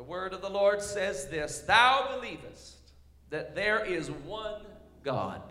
[0.00, 2.78] The word of the Lord says this Thou believest
[3.28, 4.62] that there is one
[5.04, 5.42] God.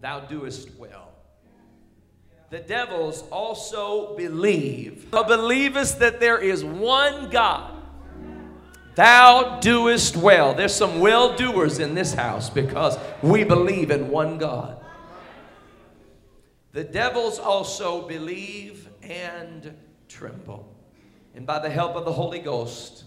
[0.00, 1.12] Thou doest well.
[2.48, 5.10] The devils also believe.
[5.10, 7.74] Thou believest that there is one God.
[8.94, 10.54] Thou doest well.
[10.54, 14.82] There's some well doers in this house because we believe in one God.
[16.72, 19.76] The devils also believe and
[20.08, 20.73] tremble.
[21.34, 23.04] And by the help of the Holy Ghost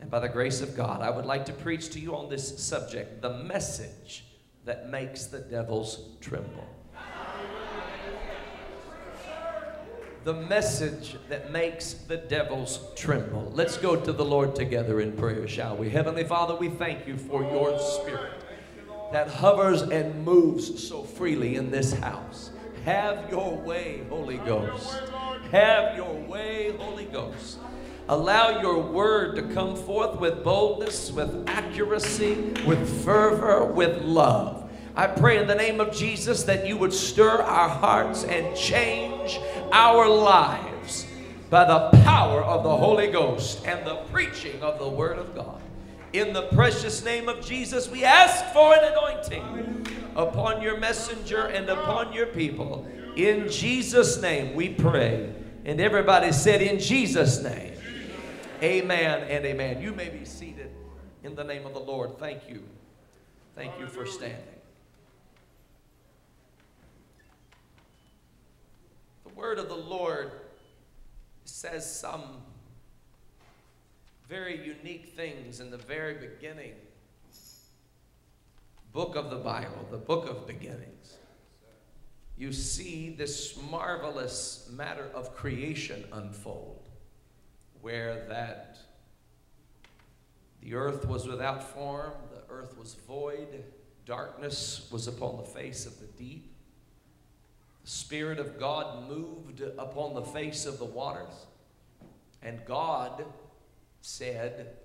[0.00, 2.58] and by the grace of God, I would like to preach to you on this
[2.58, 4.24] subject the message
[4.64, 6.66] that makes the devils tremble.
[10.24, 13.52] The message that makes the devils tremble.
[13.54, 15.88] Let's go to the Lord together in prayer, shall we?
[15.88, 18.32] Heavenly Father, we thank you for your spirit
[19.12, 22.50] that hovers and moves so freely in this house.
[22.86, 25.00] Have your way, Holy Ghost.
[25.50, 27.58] Have your way, Holy Ghost.
[28.08, 34.70] Allow your word to come forth with boldness, with accuracy, with fervor, with love.
[34.94, 39.40] I pray in the name of Jesus that you would stir our hearts and change
[39.72, 41.08] our lives
[41.50, 45.60] by the power of the Holy Ghost and the preaching of the Word of God.
[46.16, 49.86] In the precious name of Jesus, we ask for an anointing
[50.16, 52.88] upon your messenger and upon your people.
[53.16, 55.34] In Jesus' name we pray.
[55.66, 57.74] And everybody said, In Jesus' name.
[58.62, 59.82] Amen and amen.
[59.82, 60.70] You may be seated
[61.22, 62.18] in the name of the Lord.
[62.18, 62.62] Thank you.
[63.54, 64.38] Thank you for standing.
[69.24, 70.32] The word of the Lord
[71.44, 72.40] says some
[74.28, 76.74] very unique things in the very beginning
[78.96, 81.18] book of the Bible, the book of beginnings.
[82.38, 86.82] You see this marvelous matter of creation unfold,
[87.82, 88.78] where that
[90.62, 93.64] the earth was without form, the earth was void,
[94.06, 96.54] darkness was upon the face of the deep.
[97.84, 101.46] The Spirit of God moved upon the face of the waters,
[102.42, 103.26] and God
[104.00, 104.76] said,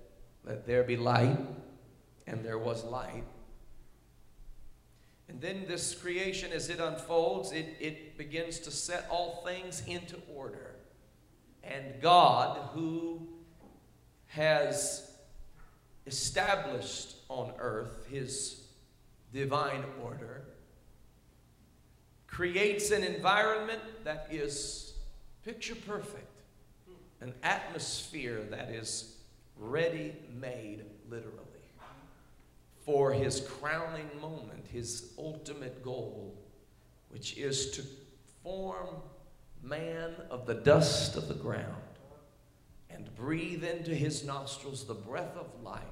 [0.44, 1.38] Let there be light,
[2.26, 3.24] and there was light.
[5.28, 10.16] And then this creation, as it unfolds, it, it begins to set all things into
[10.34, 10.76] order.
[11.64, 13.28] And God, who
[14.26, 15.10] has
[16.06, 18.66] established on earth his
[19.32, 20.42] divine order,
[22.26, 24.94] creates an environment that is
[25.44, 26.31] picture perfect,
[27.22, 29.16] an atmosphere that is
[29.56, 31.38] ready made, literally,
[32.84, 36.36] for his crowning moment, his ultimate goal,
[37.10, 37.82] which is to
[38.42, 38.88] form
[39.62, 41.76] man of the dust of the ground
[42.90, 45.82] and breathe into his nostrils the breath of life.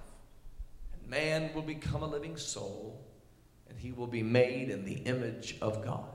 [0.93, 3.07] And man will become a living soul,
[3.69, 6.09] and he will be made in the image of God.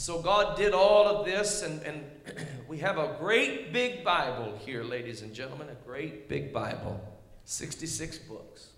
[0.00, 2.02] So God did all of this, and, and
[2.68, 6.98] we have a great big Bible here, ladies and gentlemen, a great big Bible.
[7.44, 8.68] 66 books,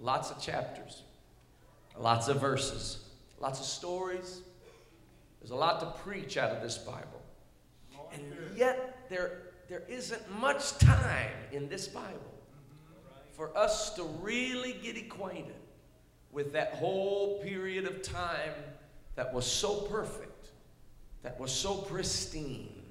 [0.00, 1.02] lots of chapters,
[1.98, 4.40] lots of verses, lots of stories.
[5.38, 7.22] There's a lot to preach out of this Bible.
[8.14, 8.22] And
[8.56, 12.34] yet, there, there isn't much time in this Bible
[13.32, 15.60] for us to really get acquainted
[16.32, 18.54] with that whole period of time
[19.18, 20.27] that was so perfect,
[21.22, 22.82] that was so pristine,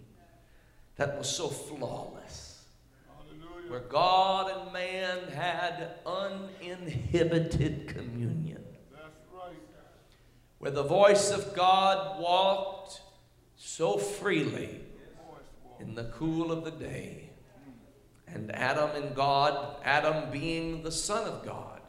[0.96, 2.64] that was so flawless,
[3.68, 8.64] where God and man had uninhibited communion,
[10.60, 13.02] where the voice of God walked
[13.56, 14.82] so freely
[15.80, 17.30] in the cool of the day.
[18.28, 21.82] And Adam and God, Adam being the Son of God,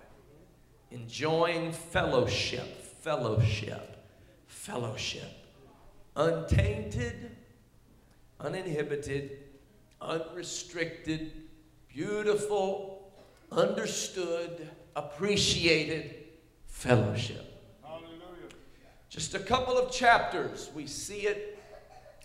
[0.90, 4.04] enjoying fellowship, fellowship,
[4.46, 5.37] fellowship,
[6.18, 7.30] untainted,
[8.40, 9.38] uninhibited,
[10.00, 11.32] unrestricted,
[11.88, 13.12] beautiful,
[13.52, 16.16] understood, appreciated
[16.66, 17.44] fellowship.
[19.08, 21.58] Just a couple of chapters, we see it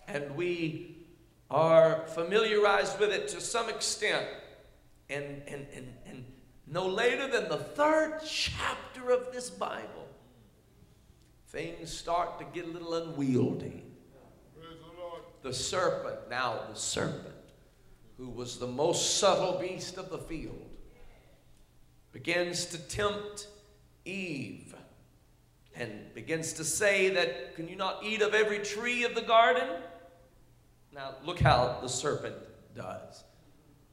[0.06, 0.96] and we
[1.50, 4.26] are familiarized with it to some extent.
[5.08, 6.24] And, and, and, and
[6.66, 10.08] no later than the third chapter of this Bible,
[11.48, 13.83] things start to get a little unwieldy.
[15.44, 17.34] The, serpent, now the serpent,
[18.16, 20.70] who was the most subtle beast of the field,
[22.12, 23.48] begins to tempt
[24.06, 24.74] Eve
[25.76, 29.68] and begins to say that, Can you not eat of every tree of the garden?
[30.94, 32.36] Now, look how the serpent
[32.74, 33.22] does.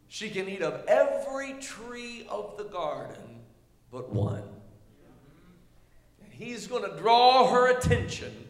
[0.07, 3.42] She can eat of every tree of the garden
[3.92, 4.44] but one.
[6.24, 8.48] And he's going to draw her attention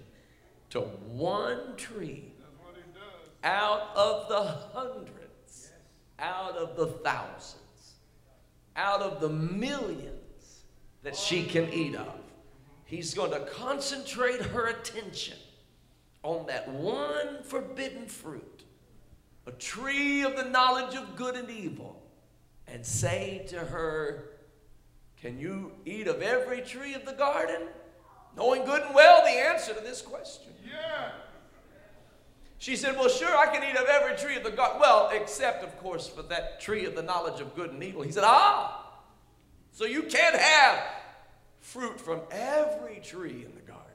[0.70, 2.31] to one tree
[3.44, 4.42] out of the
[4.74, 5.72] hundreds,
[6.20, 7.96] out of the thousands,
[8.76, 10.64] out of the millions
[11.04, 12.20] that she can eat of.
[12.86, 15.38] He's going to concentrate her attention
[16.24, 18.64] on that one forbidden fruit,
[19.48, 22.02] a tree of the knowledge of good and evil,
[22.68, 24.32] and say to her,
[25.20, 27.68] Can you eat of every tree of the garden?
[28.36, 30.54] Knowing good and well the answer to this question.
[30.66, 31.12] Yeah.
[32.62, 34.80] She said, Well, sure, I can eat of every tree of the garden.
[34.80, 38.04] Well, except, of course, for that tree of the knowledge of good and evil.
[38.04, 38.88] He said, Ah,
[39.72, 40.80] so you can't have
[41.60, 43.88] fruit from every tree in the garden.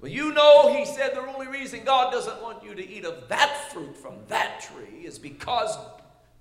[0.00, 3.28] Well, you know, he said, the only reason God doesn't want you to eat of
[3.28, 5.76] that fruit from that tree is because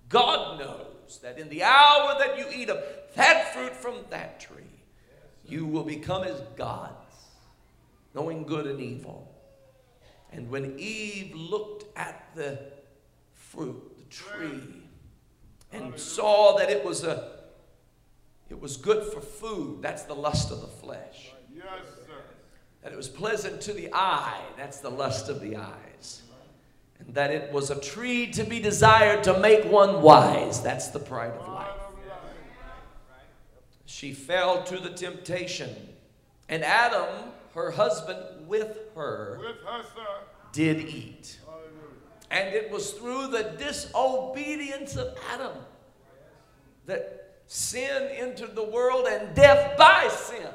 [0.07, 2.81] God knows that in the hour that you eat of
[3.15, 4.63] that fruit from that tree,
[5.45, 7.15] you will become as gods,
[8.15, 9.32] knowing good and evil.
[10.33, 12.59] And when Eve looked at the
[13.33, 14.83] fruit, the tree,
[15.71, 17.33] and saw that it was a
[18.49, 21.31] it was good for food, that's the lust of the flesh.
[21.51, 21.65] Yes,
[22.05, 22.13] sir.
[22.83, 26.21] That it was pleasant to the eye, that's the lust of the eyes.
[26.99, 30.99] And that it was a tree to be desired to make one wise, that's the
[30.99, 31.69] pride of life.
[33.85, 35.75] She fell to the temptation.
[36.49, 37.07] And Adam,
[37.53, 39.83] her husband, with her, with her
[40.51, 41.39] did eat.
[42.31, 45.57] And it was through the disobedience of Adam
[46.85, 50.47] that sin entered the world and death by sin.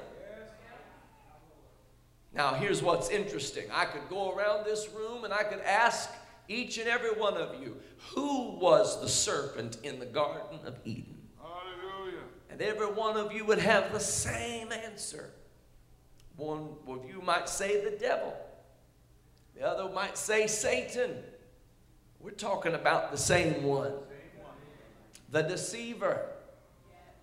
[2.33, 3.65] Now, here's what's interesting.
[3.73, 6.11] I could go around this room and I could ask
[6.49, 7.77] each and every one of you
[8.15, 11.19] who was the serpent in the Garden of Eden?
[11.39, 12.23] Hallelujah.
[12.50, 15.31] And every one of you would have the same answer.
[16.38, 18.32] One of you might say the devil.
[19.56, 21.17] The other might say Satan.
[22.20, 23.93] We're talking about the same one.
[25.31, 26.26] The deceiver,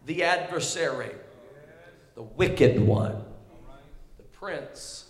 [0.05, 1.15] the adversary,
[2.13, 3.23] the wicked one,
[4.17, 5.09] the prince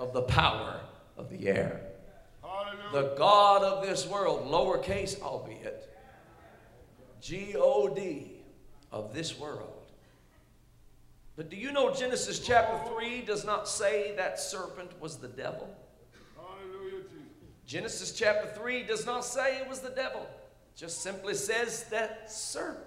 [0.00, 0.80] of the power
[1.18, 1.82] of the air.
[2.92, 5.88] The God of this world, lowercase albeit,
[7.20, 8.32] G O D
[8.90, 9.81] of this world.
[11.36, 15.68] But do you know Genesis chapter 3 does not say that serpent was the devil?
[17.66, 20.20] Genesis chapter 3 does not say it was the devil.
[20.22, 22.86] It just simply says that serpent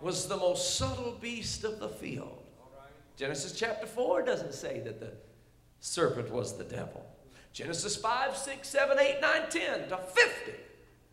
[0.00, 2.42] was the most subtle beast of the field.
[3.16, 5.12] Genesis chapter 4 doesn't say that the
[5.80, 7.04] serpent was the devil.
[7.52, 10.52] Genesis 5, 6, 7, 8, 9, 10 to 50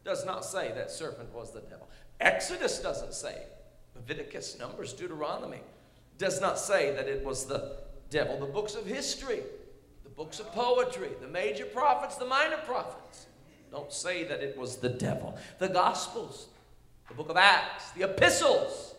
[0.03, 1.87] does not say that serpent was the devil.
[2.19, 3.43] Exodus doesn't say.
[3.95, 5.59] Leviticus, Numbers, Deuteronomy
[6.21, 7.77] does not say that it was the
[8.09, 8.39] devil.
[8.39, 9.41] The books of history
[10.03, 13.27] the books of poetry, the major prophets, the minor prophets.
[13.71, 15.37] Don't say that it was the devil.
[15.57, 16.49] The Gospels,
[17.07, 18.95] the book of Acts, the epistles,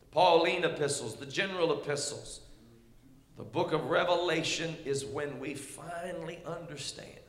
[0.00, 2.40] the Pauline epistles, the general epistles,
[3.36, 7.20] the book of Revelation is when we finally understand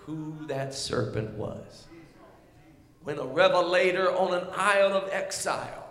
[0.00, 1.86] who that serpent was.
[3.04, 5.81] When a revelator on an isle of exile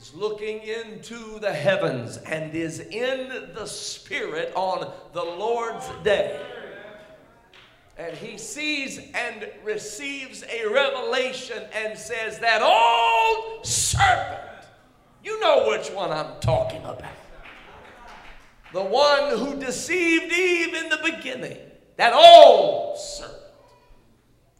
[0.00, 6.40] is looking into the heavens and is in the Spirit on the Lord's day.
[7.98, 14.40] And he sees and receives a revelation and says, That old serpent,
[15.22, 17.04] you know which one I'm talking about.
[18.72, 21.58] The one who deceived Eve in the beginning,
[21.98, 23.36] that old serpent.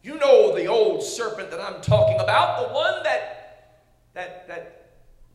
[0.03, 3.79] You know the old serpent that I'm talking about, the one that,
[4.13, 4.80] that, that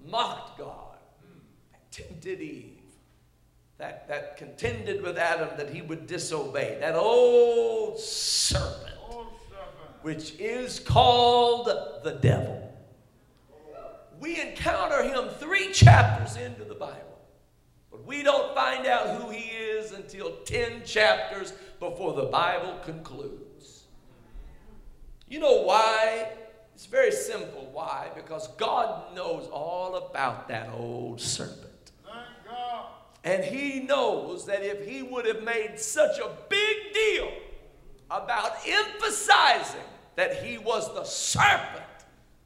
[0.10, 0.98] mocked God,
[1.92, 2.80] tempted Eve,
[3.78, 10.04] that, that contended with Adam that he would disobey, that old serpent, old serpent.
[10.04, 11.68] which is called
[12.04, 12.62] the devil.
[14.20, 17.20] We encounter him three chapters into the Bible.
[17.92, 23.84] But we don't find out who he is until 10 chapters before the Bible concludes.
[25.28, 26.30] You know why
[26.76, 27.70] it's very simple.
[27.72, 28.10] Why?
[28.14, 31.72] Because God knows all about that old serpent.
[33.24, 37.32] And He knows that if He would have made such a big deal
[38.12, 39.80] about emphasizing
[40.18, 41.84] that He was the serpent,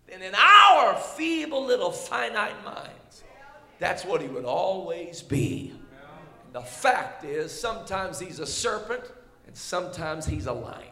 [0.06, 3.24] then in our feeble little finite minds,
[3.80, 5.74] that's what He would always be.
[6.46, 9.04] And the fact is, sometimes He's a serpent
[9.48, 10.89] and sometimes He's a lion.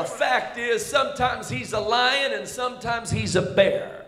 [0.00, 4.06] The fact is, sometimes he's a lion and sometimes he's a bear.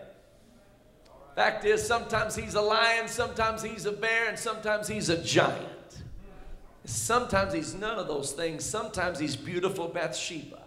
[1.35, 6.01] Fact is, sometimes he's a lion, sometimes he's a bear, and sometimes he's a giant.
[6.85, 8.65] Sometimes he's none of those things.
[8.65, 10.63] Sometimes he's beautiful Bathsheba.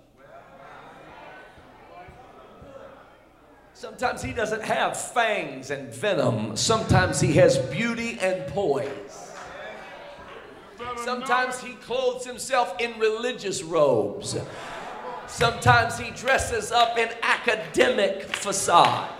[3.74, 6.56] Sometimes he doesn't have fangs and venom.
[6.56, 9.32] Sometimes he has beauty and poise.
[11.04, 14.36] Sometimes he clothes himself in religious robes.
[15.28, 19.10] Sometimes he dresses up in academic facade.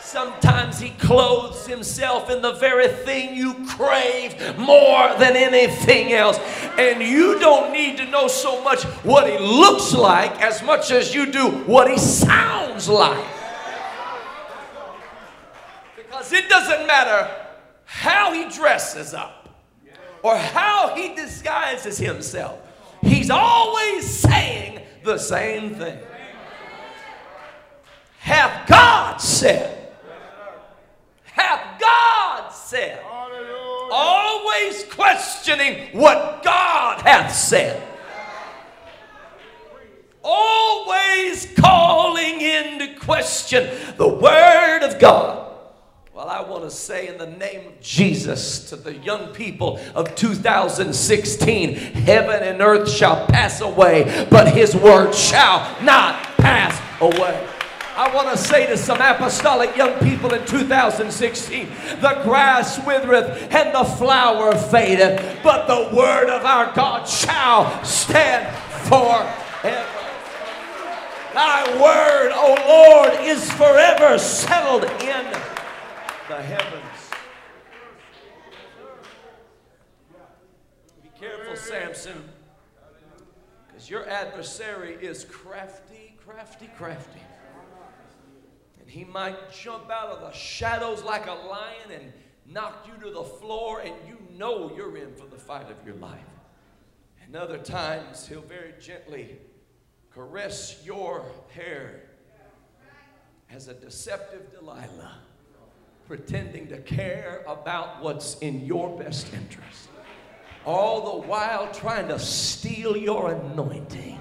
[0.00, 6.38] Sometimes he clothes himself in the very thing you crave more than anything else.
[6.78, 11.14] And you don't need to know so much what he looks like as much as
[11.14, 13.26] you do what he sounds like.
[15.96, 17.30] Because it doesn't matter
[17.84, 19.48] how he dresses up
[20.22, 22.58] or how he disguises himself,
[23.02, 25.98] he's always saying the same thing.
[28.18, 29.78] Hath God said?
[31.38, 33.00] hath God said.
[33.90, 37.82] Always questioning what God hath said.
[40.22, 45.47] Always calling into question the Word of God.
[46.18, 50.16] Well, I want to say in the name of Jesus to the young people of
[50.16, 57.48] 2016 heaven and earth shall pass away, but His Word shall not pass away.
[57.94, 61.68] I want to say to some apostolic young people in 2016
[62.00, 68.52] the grass withereth and the flower fadeth, but the word of our God shall stand
[68.88, 69.86] forever.
[71.32, 75.57] Thy word, O Lord, is forever settled in
[76.28, 77.10] the heavens.
[81.02, 82.28] Be careful, Samson,
[83.66, 87.20] because your adversary is crafty, crafty, crafty.
[88.78, 92.12] And he might jump out of the shadows like a lion and
[92.44, 95.96] knock you to the floor, and you know you're in for the fight of your
[95.96, 96.20] life.
[97.24, 99.38] And other times, he'll very gently
[100.12, 102.02] caress your hair
[103.50, 105.22] as a deceptive Delilah,
[106.08, 109.90] pretending to care about what's in your best interest.
[110.64, 114.18] All the while trying to steal your anointing.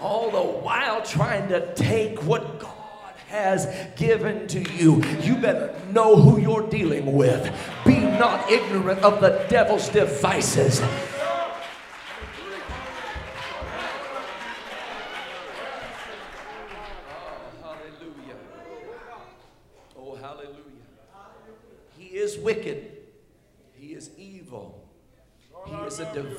[0.00, 5.02] All the while trying to take what God has given to you.
[5.20, 7.52] You better know who you're dealing with.
[7.84, 10.80] Be not ignorant of the devil's devices.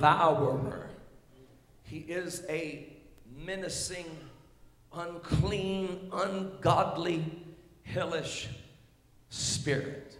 [0.05, 0.89] Devourer.
[1.83, 2.87] He is a
[3.35, 4.05] menacing
[4.93, 7.25] unclean, ungodly,
[7.83, 8.49] hellish
[9.29, 10.17] spirit.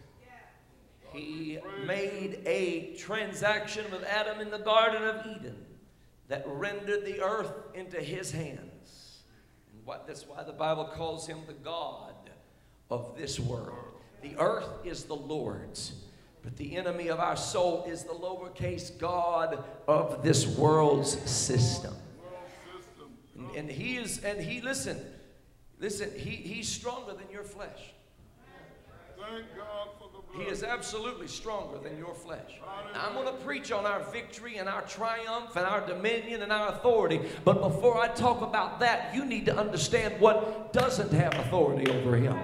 [1.13, 5.56] He made a transaction with Adam in the Garden of Eden
[6.27, 9.22] that rendered the earth into his hands.
[9.72, 12.15] And what, that's why the Bible calls him the God
[12.89, 14.01] of this world.
[14.22, 15.94] The earth is the Lord's,
[16.46, 21.96] but the enemy of our soul is the lowercase God of this world's system.
[23.36, 25.04] And, and he is, and he, listen,
[25.80, 27.94] listen, he, he's stronger than your flesh.
[30.38, 32.60] He is absolutely stronger than your flesh.
[32.94, 36.52] Now, I'm going to preach on our victory and our triumph and our dominion and
[36.52, 37.22] our authority.
[37.44, 42.18] But before I talk about that, you need to understand what doesn't have authority over
[42.18, 42.38] him.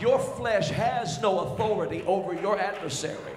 [0.00, 3.29] Your flesh has no authority over your adversary.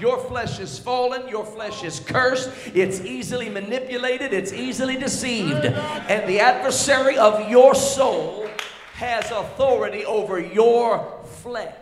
[0.00, 1.28] Your flesh is fallen.
[1.28, 2.50] Your flesh is cursed.
[2.74, 4.32] It's easily manipulated.
[4.32, 5.66] It's easily deceived.
[5.66, 8.48] And the adversary of your soul
[8.94, 11.74] has authority over your flesh.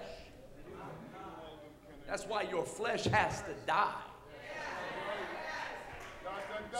[2.08, 4.02] That's why your flesh has to die.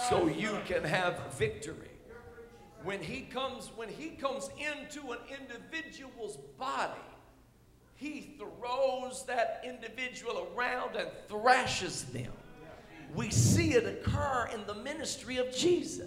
[0.08, 1.90] So you can have victory.
[2.82, 6.92] When he comes, when he comes into an individual's body,
[7.98, 12.30] he throws that individual around and thrashes them.
[13.14, 16.06] We see it occur in the ministry of Jesus.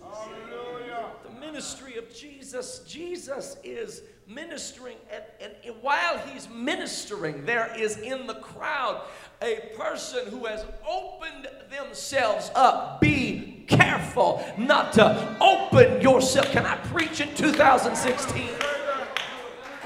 [1.24, 8.28] The ministry of Jesus, Jesus is ministering, and, and while he's ministering, there is in
[8.28, 9.02] the crowd
[9.42, 13.02] a person who has opened themselves up.
[13.02, 16.52] Be careful not to open yourself.
[16.52, 18.50] Can I preach in 2016?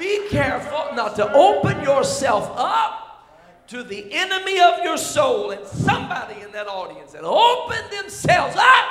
[0.06, 3.26] Be careful not to open yourself up
[3.70, 5.50] to the enemy of your soul.
[5.50, 8.86] And somebody in that audience that opened themselves up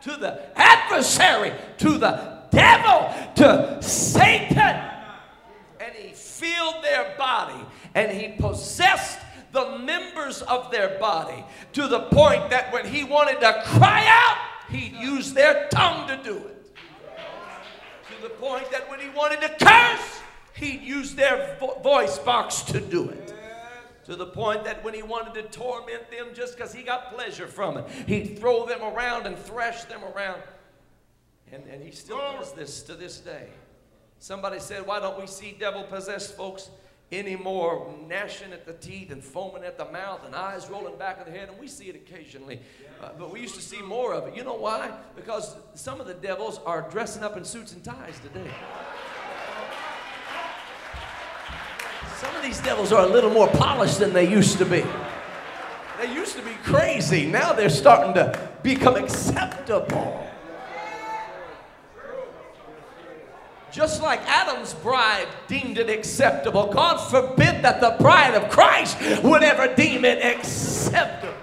[0.00, 4.80] to the adversary, to the devil to Satan.
[5.78, 9.20] And he filled their body and he possessed
[9.52, 11.44] the members of their body
[11.74, 14.38] to the point that when he wanted to cry out,
[14.72, 16.76] he'd use their tongue to do it.
[18.16, 20.18] To the point that when he wanted to curse,
[20.62, 23.34] he'd use their vo- voice box to do it.
[24.04, 27.46] To the point that when he wanted to torment them just because he got pleasure
[27.46, 30.42] from it, he'd throw them around and thrash them around.
[31.52, 33.46] And, and he still does this to this day.
[34.18, 36.70] Somebody said, Why don't we see devil possessed folks
[37.12, 41.26] anymore gnashing at the teeth and foaming at the mouth and eyes rolling back of
[41.26, 41.48] the head?
[41.48, 42.60] And we see it occasionally.
[43.00, 44.36] Uh, but we used to see more of it.
[44.36, 44.90] You know why?
[45.14, 48.50] Because some of the devils are dressing up in suits and ties today.
[52.22, 54.84] Some of these devils are a little more polished than they used to be.
[56.00, 57.26] They used to be crazy.
[57.26, 60.24] Now they're starting to become acceptable.
[63.72, 69.42] Just like Adam's bride deemed it acceptable, God forbid that the bride of Christ would
[69.42, 71.34] ever deem it acceptable.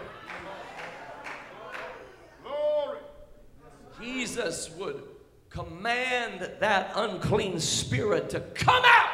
[4.01, 5.03] Jesus would
[5.50, 9.09] command that unclean spirit to come out.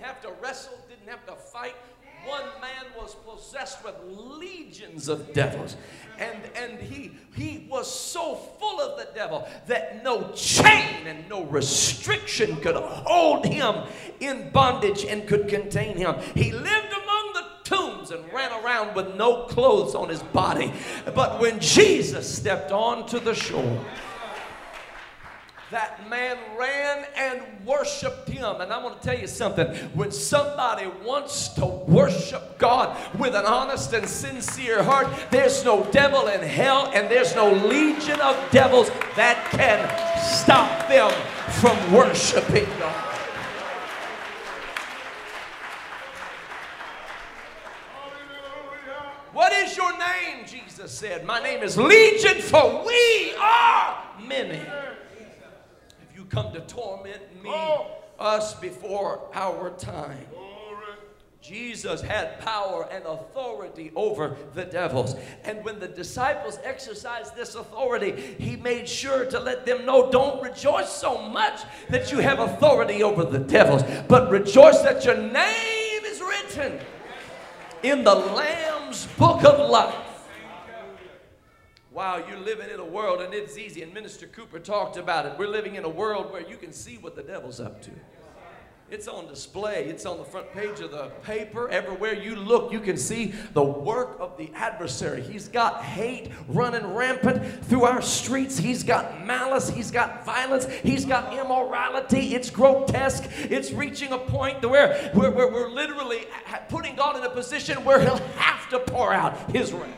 [0.00, 1.74] Didn't have to wrestle, didn't have to fight.
[2.24, 5.76] One man was possessed with legions of devils.
[6.18, 11.44] And, and he, he was so full of the devil that no chain and no
[11.44, 13.86] restriction could hold him
[14.20, 16.14] in bondage and could contain him.
[16.34, 20.72] He lived among the tombs and ran around with no clothes on his body.
[21.14, 23.84] But when Jesus stepped onto the shore,
[25.70, 28.60] that man ran and worshiped him.
[28.60, 29.68] And I'm going to tell you something.
[29.94, 36.26] When somebody wants to worship God with an honest and sincere heart, there's no devil
[36.26, 39.78] in hell and there's no legion of devils that can
[40.20, 41.12] stop them
[41.60, 43.06] from worshiping God.
[49.32, 50.44] What is your name?
[50.46, 51.24] Jesus said.
[51.24, 54.60] My name is Legion, for we are many.
[56.30, 57.52] Come to torment me,
[58.18, 60.26] us before our time.
[61.42, 65.16] Jesus had power and authority over the devils.
[65.44, 70.42] And when the disciples exercised this authority, he made sure to let them know don't
[70.42, 76.04] rejoice so much that you have authority over the devils, but rejoice that your name
[76.04, 76.78] is written
[77.82, 80.09] in the Lamb's book of life.
[81.92, 83.82] Wow, you're living in a world, and it's easy.
[83.82, 85.32] And Minister Cooper talked about it.
[85.36, 87.90] We're living in a world where you can see what the devil's up to.
[88.90, 89.86] It's on display.
[89.86, 91.68] It's on the front page of the paper.
[91.68, 95.20] Everywhere you look, you can see the work of the adversary.
[95.20, 98.58] He's got hate running rampant through our streets.
[98.58, 99.68] He's got malice.
[99.68, 100.68] He's got violence.
[100.68, 102.34] He's got immorality.
[102.34, 103.28] It's grotesque.
[103.48, 106.26] It's reaching a point where, where, where we're literally
[106.68, 109.96] putting God in a position where He'll have to pour out His wrath.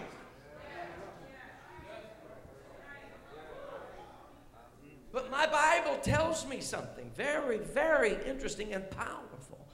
[5.12, 9.66] But my Bible tells me something very, very interesting and powerful.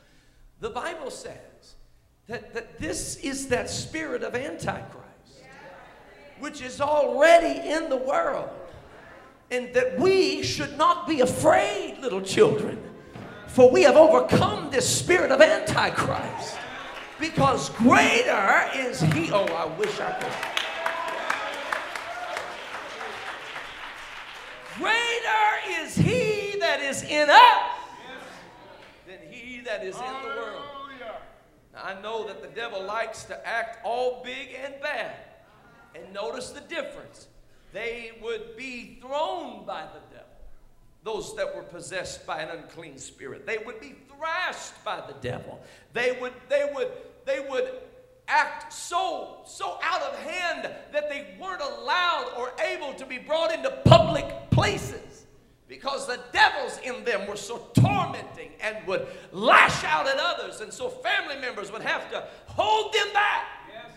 [0.60, 1.74] The Bible says
[2.28, 5.42] that, that this is that spirit of Antichrist,
[6.38, 8.48] which is already in the world.
[9.50, 12.80] And that we should not be afraid, little children,
[13.48, 16.56] for we have overcome this spirit of Antichrist.
[17.18, 19.32] Because greater is He.
[19.32, 20.67] Oh, I wish I could.
[24.78, 27.70] Greater is he that is in us
[29.06, 30.62] than he that is in the world.
[31.74, 35.16] Now, I know that the devil likes to act all big and bad.
[35.94, 37.26] And notice the difference.
[37.72, 40.26] They would be thrown by the devil.
[41.02, 43.46] Those that were possessed by an unclean spirit.
[43.46, 45.60] They would be thrashed by the devil.
[45.92, 46.92] They would, they would,
[47.24, 47.68] they would
[48.28, 53.52] act so so out of hand that they weren't allowed or able to be brought
[53.52, 55.26] into public places
[55.66, 60.72] because the devils in them were so tormenting and would lash out at others and
[60.72, 63.92] so family members would have to hold them back yes.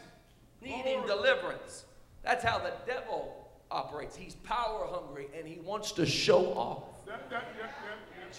[0.61, 1.85] needing deliverance
[2.23, 6.83] that's how the devil operates he's power hungry and he wants to show off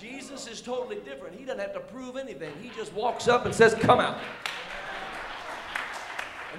[0.00, 1.38] Jesus is totally different.
[1.38, 2.52] He doesn't have to prove anything.
[2.62, 4.18] He just walks up and says, Come out.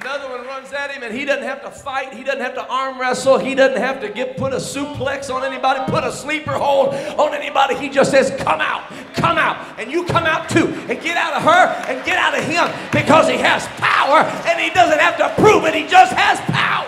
[0.01, 2.13] Another one runs at him and he doesn't have to fight.
[2.13, 3.37] He doesn't have to arm wrestle.
[3.37, 7.33] He doesn't have to get put a suplex on anybody, put a sleeper hold on
[7.33, 7.75] anybody.
[7.75, 9.79] He just says, Come out, come out.
[9.79, 10.67] And you come out too.
[10.67, 14.59] And get out of her and get out of him because he has power and
[14.59, 15.75] he doesn't have to prove it.
[15.75, 16.87] He just has power.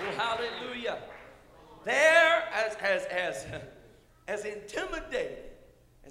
[0.00, 0.98] Oh, hallelujah.
[1.84, 3.46] There, as, as, as,
[4.28, 5.15] as intimidating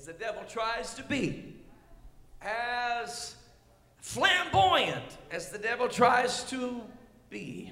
[0.06, 1.56] the devil tries to be,
[2.42, 3.36] as
[3.98, 6.82] flamboyant as the devil tries to
[7.30, 7.72] be,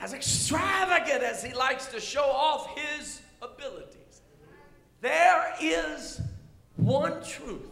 [0.00, 4.22] as extravagant as he likes to show off his abilities,
[5.00, 6.20] there is
[6.76, 7.68] one truth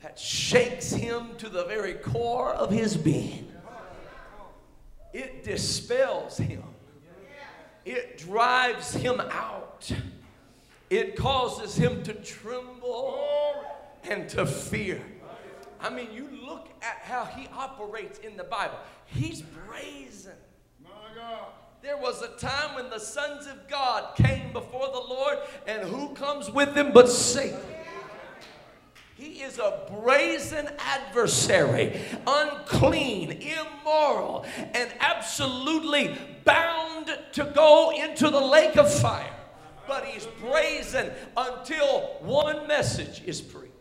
[0.00, 3.52] that shakes him to the very core of his being.
[5.12, 6.62] It dispels him,
[7.84, 9.92] it drives him out,
[10.90, 13.64] it causes him to tremble
[14.02, 15.00] and to fear.
[15.80, 18.76] I mean, you look at how he operates in the Bible,
[19.06, 20.32] he's brazen.
[21.82, 26.10] There was a time when the sons of God came before the Lord, and who
[26.14, 27.58] comes with them but Satan?
[29.14, 38.76] He is a brazen adversary, unclean, immoral, and absolutely bound to go into the lake
[38.76, 39.39] of fire.
[39.90, 43.74] But he's brazen until one message is preached.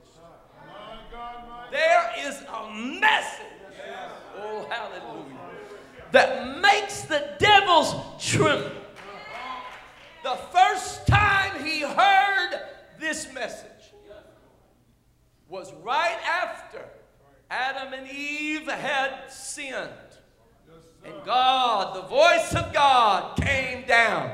[1.69, 3.45] There is a message,
[4.35, 5.37] oh hallelujah,
[6.11, 8.71] that makes the devils tremble.
[10.23, 12.59] The first time he heard
[12.99, 13.93] this message,
[15.47, 16.85] was right after
[17.51, 19.89] Adam and Eve had sinned.
[21.05, 24.31] And God, the voice of God, came down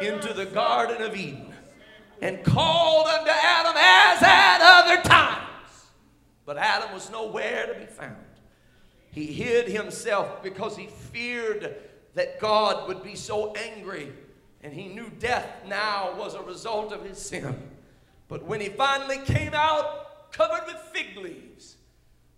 [0.00, 1.52] into the Garden of Eden
[2.22, 5.86] and called unto Adam as at other times.
[6.44, 8.16] But Adam was nowhere to be found.
[9.12, 11.76] He hid himself because he feared
[12.14, 14.12] that God would be so angry,
[14.62, 17.56] and he knew death now was a result of his sin.
[18.28, 21.76] But when he finally came out, covered with fig leaves.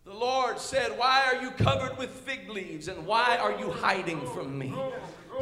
[0.04, 4.26] The Lord said, Why are you covered with fig leaves and why are you hiding
[4.28, 4.74] from me?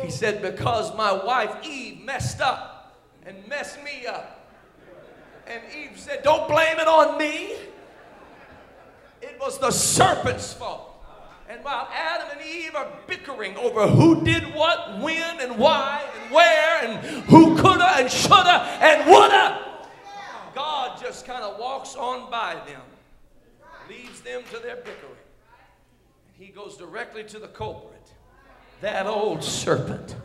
[0.02, 4.48] He said, Because my wife Eve messed up and messed me up.
[5.46, 7.54] And Eve said, Don't blame it on me.
[9.22, 10.90] It was the serpent's fault.
[11.48, 16.32] And while Adam and Eve are bickering over who did what, when, and why, and
[16.32, 19.82] where, and who coulda, and shoulda, and woulda,
[20.54, 22.82] God just kind of walks on by them,
[23.88, 25.24] leaves them to their bickering.
[26.36, 28.12] And he goes directly to the culprit,
[28.80, 30.16] that old serpent.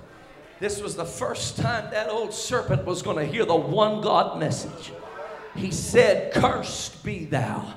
[0.59, 4.39] This was the first time that old serpent was going to hear the one God
[4.39, 4.91] message.
[5.55, 7.73] He said, Cursed be thou.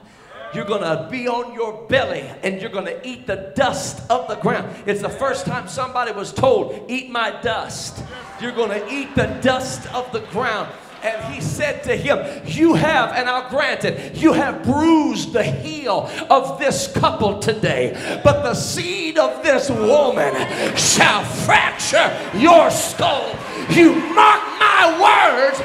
[0.55, 4.29] You're going to be on your belly and you're going to eat the dust of
[4.29, 4.75] the ground.
[4.87, 8.03] It's the first time somebody was told, Eat my dust.
[8.41, 10.73] You're going to eat the dust of the ground.
[11.03, 15.45] And he said to him, You have, and I'll grant it, you have bruised the
[15.45, 20.35] heel of this couple today, but the seed of this woman
[20.77, 23.31] shall fracture your skull.
[23.71, 25.61] You mark my words,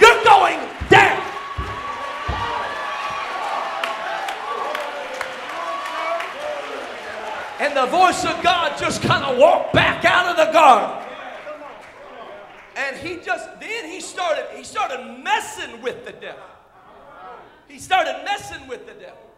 [0.00, 1.22] you're going down.
[7.60, 11.01] And the voice of God just kind of walked back out of the garden.
[12.76, 16.42] And he just then he started he started messing with the devil.
[17.68, 19.30] He started messing with the devil.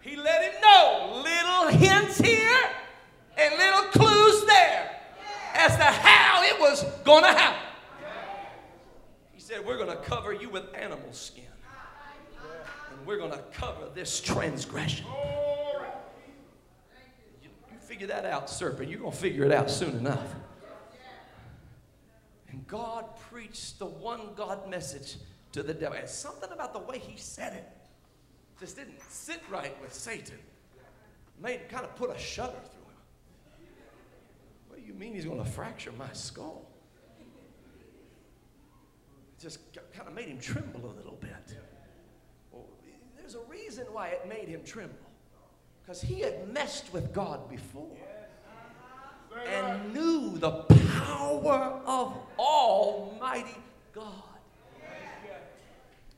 [0.00, 2.58] He let him know little hints here
[3.38, 5.00] and little clues there
[5.54, 7.68] as to how it was going to happen.
[9.32, 11.44] He said, We're going to cover you with animal skin.
[12.90, 15.06] And we're going to cover this transgression.
[17.42, 18.90] You, you figure that out, serpent.
[18.90, 20.34] You're going to figure it out soon enough.
[22.72, 25.16] God preached the one God message
[25.52, 25.98] to the devil.
[25.98, 27.70] And something about the way he said it
[28.58, 30.38] just didn't sit right with Satan.
[31.38, 33.68] Made kind of put a shudder through him.
[34.68, 36.64] What do you mean he's going to fracture my skull?
[39.36, 39.58] It just
[39.92, 41.58] kind of made him tremble a little bit.
[42.52, 42.64] Well,
[43.18, 44.96] there's a reason why it made him tremble.
[45.82, 47.98] Because he had messed with God before
[49.46, 53.56] and knew the power of Almighty
[53.92, 54.12] God.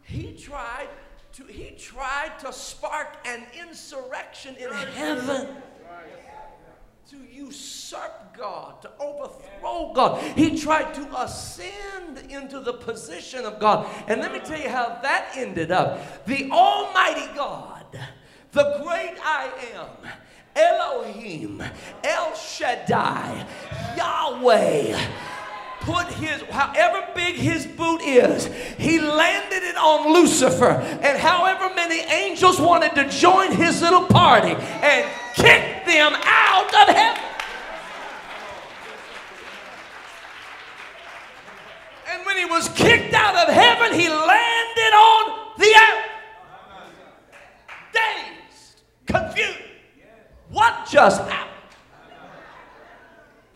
[0.03, 0.89] He tried
[1.35, 5.57] to, he tried to spark an insurrection in heaven
[7.11, 10.23] to usurp God, to overthrow God.
[10.37, 13.87] He tried to ascend into the position of God.
[14.09, 16.25] And let me tell you how that ended up.
[16.27, 17.85] The Almighty God,
[18.53, 20.11] the great I am,
[20.57, 21.63] Elohim,
[22.03, 23.47] El Shaddai,
[23.97, 24.99] Yahweh
[25.85, 28.47] put his, however big his boot is,
[28.79, 30.81] he landed it on Lucifer.
[31.03, 36.95] And however many angels wanted to join his little party and kick them out of
[36.95, 37.23] heaven.
[42.09, 46.04] And when he was kicked out of heaven, he landed on the earth.
[50.91, 51.51] Just happened.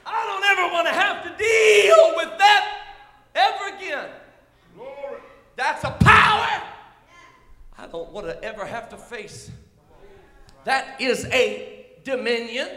[0.06, 2.82] I don't ever want to have to deal with that
[3.34, 4.08] ever again.
[5.56, 6.62] That's a power
[7.76, 9.50] I don't want to ever have to face.
[10.64, 12.68] That is a dominion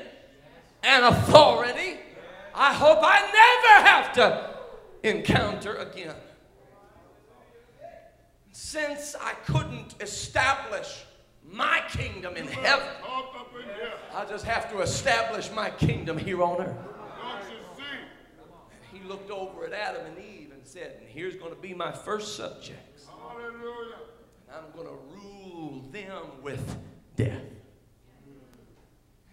[0.84, 1.98] and authority
[2.54, 4.50] I hope I never have to
[5.04, 6.16] encounter again.
[8.52, 11.06] Since I couldn't establish
[11.50, 12.88] my kingdom in heaven,
[14.14, 16.78] I just have to establish my kingdom here on earth.
[18.72, 21.74] And he looked over at Adam and Eve and said, and here's going to be
[21.74, 23.08] my first subjects.
[24.48, 26.78] And I'm going to rule them with
[27.16, 27.42] death.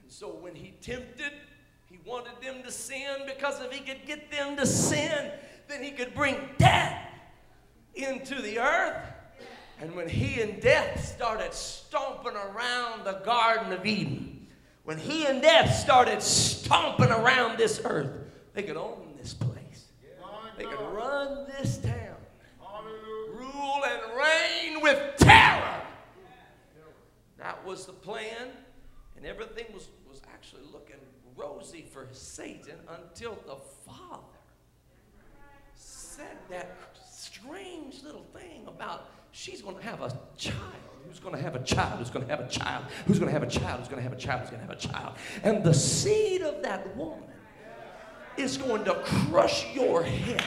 [0.02, 1.32] And so when he tempted,
[1.90, 5.32] he wanted them to sin because if he could get them to sin,
[5.68, 7.02] then he could bring death
[7.94, 9.02] into the earth.
[9.80, 14.46] And when he and death started stomping around the Garden of Eden,
[14.84, 18.10] when he and death started stomping around this earth,
[18.54, 19.86] they could own this place.
[20.56, 22.16] They could run this town,
[23.32, 25.82] rule and reign with terror.
[27.36, 28.48] That was the plan,
[29.16, 30.96] and everything was, was actually looking
[31.36, 34.24] rosy for Satan until the Father
[36.18, 36.76] said that
[37.08, 40.58] strange little thing about she's going to have a child.
[41.06, 41.98] Who's going to have a child?
[41.98, 42.84] Who's going to have a child?
[43.06, 43.80] Who's going to have a child?
[43.80, 44.40] Who's going to have a child?
[44.40, 45.16] Who's going to have a child?
[45.42, 47.24] And the seed of that woman
[48.36, 50.44] is going to crush your head.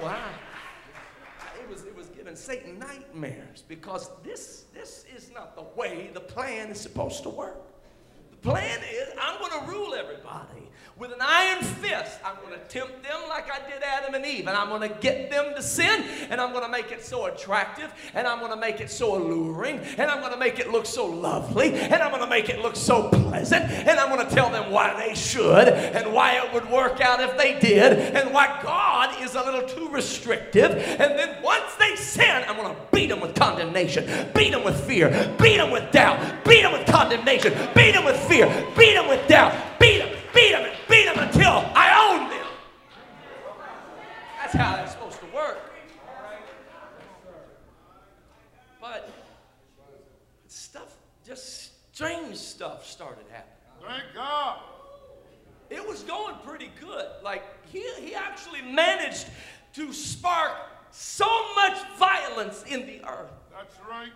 [0.00, 1.60] Oh, I I.
[1.62, 6.20] It was, it was giving Satan nightmares because this, this is not the way the
[6.20, 7.73] plan is supposed to work.
[8.44, 12.20] Plan is I'm going to rule everybody with an iron fist.
[12.24, 14.94] I'm going to tempt them like I did Adam and Eve, and I'm going to
[15.00, 18.52] get them to sin, and I'm going to make it so attractive, and I'm going
[18.52, 21.94] to make it so alluring, and I'm going to make it look so lovely, and
[21.94, 24.94] I'm going to make it look so pleasant, and I'm going to tell them why
[24.94, 29.34] they should, and why it would work out if they did, and why God is
[29.34, 30.70] a little too restrictive.
[30.70, 34.80] And then once they sin, I'm going to beat them with condemnation, beat them with
[34.86, 38.33] fear, beat them with doubt, beat them with condemnation, beat them with fear,
[38.76, 42.46] beat them with doubt, beat them beat them and beat them until I own them.
[44.40, 45.58] That's how that's supposed to work.
[48.80, 49.10] But
[50.48, 53.54] stuff, just strange stuff started happening.
[53.86, 54.58] Thank God.
[55.70, 57.06] It was going pretty good.
[57.22, 59.26] Like, he, he actually managed
[59.74, 60.52] to spark
[60.90, 63.32] so much violence in the earth.
[63.50, 64.12] That's right.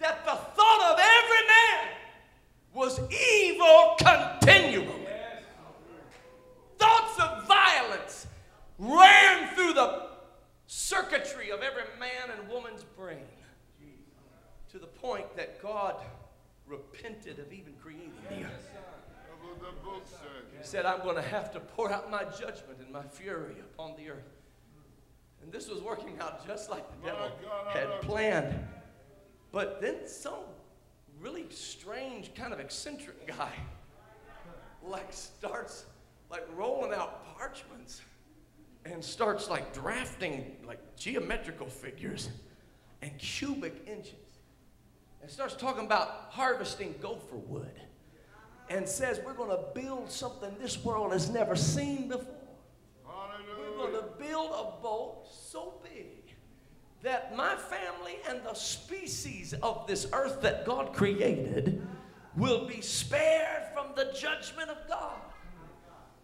[0.00, 2.01] That the thought of every man
[2.74, 5.02] was evil continually
[6.82, 8.26] thoughts of violence
[8.78, 10.08] ran through the
[10.66, 13.26] circuitry of every man and woman's brain
[14.70, 15.96] to the point that God
[16.66, 18.70] repented of even creating the earth.
[20.58, 23.94] He said, I'm going to have to pour out my judgment and my fury upon
[23.96, 24.40] the earth.
[25.42, 27.30] And this was working out just like the devil
[27.68, 28.54] had planned.
[29.50, 30.44] But then some
[31.22, 33.52] really strange, kind of eccentric guy
[34.82, 35.84] like starts
[36.30, 38.02] like rolling out parchments
[38.84, 42.30] and starts like drafting like geometrical figures
[43.00, 44.14] and cubic inches
[45.20, 47.80] and starts talking about harvesting gopher wood
[48.68, 52.26] and says we're going to build something this world has never seen before.
[53.06, 53.70] Hallelujah.
[53.78, 56.06] We're going to build a boat so big
[57.02, 61.84] that my family and the species of this earth that God created
[62.36, 65.18] will be spared from the judgment of God.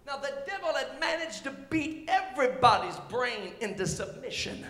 [0.07, 4.65] Now, the devil had managed to beat everybody's brain into submission.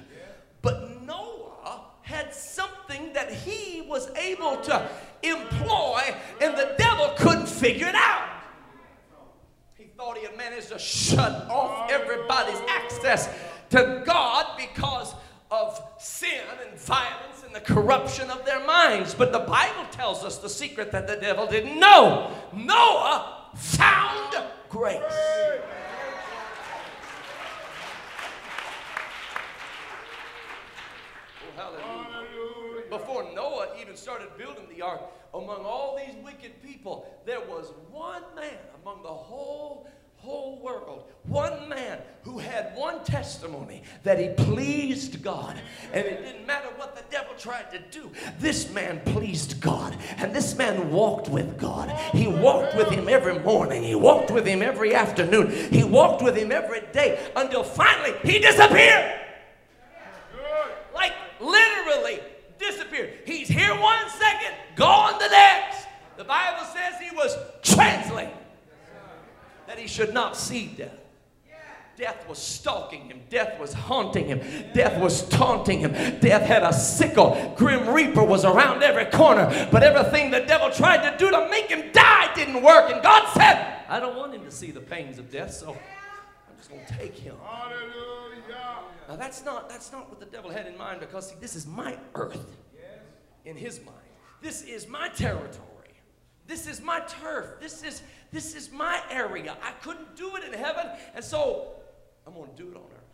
[0.63, 4.89] But Noah had something that he was able to
[5.23, 6.01] employ,
[6.41, 8.29] and the devil couldn't figure it out.
[9.77, 13.29] He thought he had managed to shut off everybody's access
[13.71, 15.15] to God because
[15.51, 19.15] of sin and violence and the corruption of their minds.
[19.15, 22.31] But the Bible tells us the secret that the devil didn't know.
[22.53, 25.01] Noah found grace.
[31.61, 35.01] Oh, Before Noah even started building the ark,
[35.35, 41.69] among all these wicked people, there was one man among the whole whole world, one
[41.69, 45.59] man who had one testimony that he pleased God.
[45.93, 49.97] And it didn't matter what the devil tried to do, this man pleased God.
[50.19, 51.91] And this man walked with God.
[52.15, 56.37] He walked with him every morning, he walked with him every afternoon, he walked with
[56.37, 59.21] him every day until finally he disappeared.
[60.95, 62.21] Like literally
[62.59, 63.21] disappeared.
[63.25, 65.59] He's here one second, gone the next.
[66.29, 68.35] Bible says he was translated
[69.67, 70.95] that he should not see death.
[71.99, 73.23] Death was stalking him.
[73.29, 74.41] Death was haunting him.
[74.73, 75.91] Death was taunting him.
[76.21, 77.55] Death had a sickle.
[77.57, 79.69] Grim Reaper was around every corner.
[79.73, 82.93] But everything the devil tried to do to make him die didn't work.
[82.93, 86.57] And God said, I don't want him to see the pains of death, so I'm
[86.57, 87.35] just going to take him.
[87.45, 88.85] Hallelujah.
[89.09, 91.67] Now that's not, that's not what the devil had in mind because see, this is
[91.67, 92.57] my earth
[93.45, 93.97] in his mind.
[94.41, 95.78] This is my territory.
[96.49, 97.61] This is my turf.
[97.61, 99.57] This is, this is my area.
[99.63, 100.87] I couldn't do it in heaven.
[101.15, 101.75] And so
[102.27, 103.05] I'm going to do it on earth.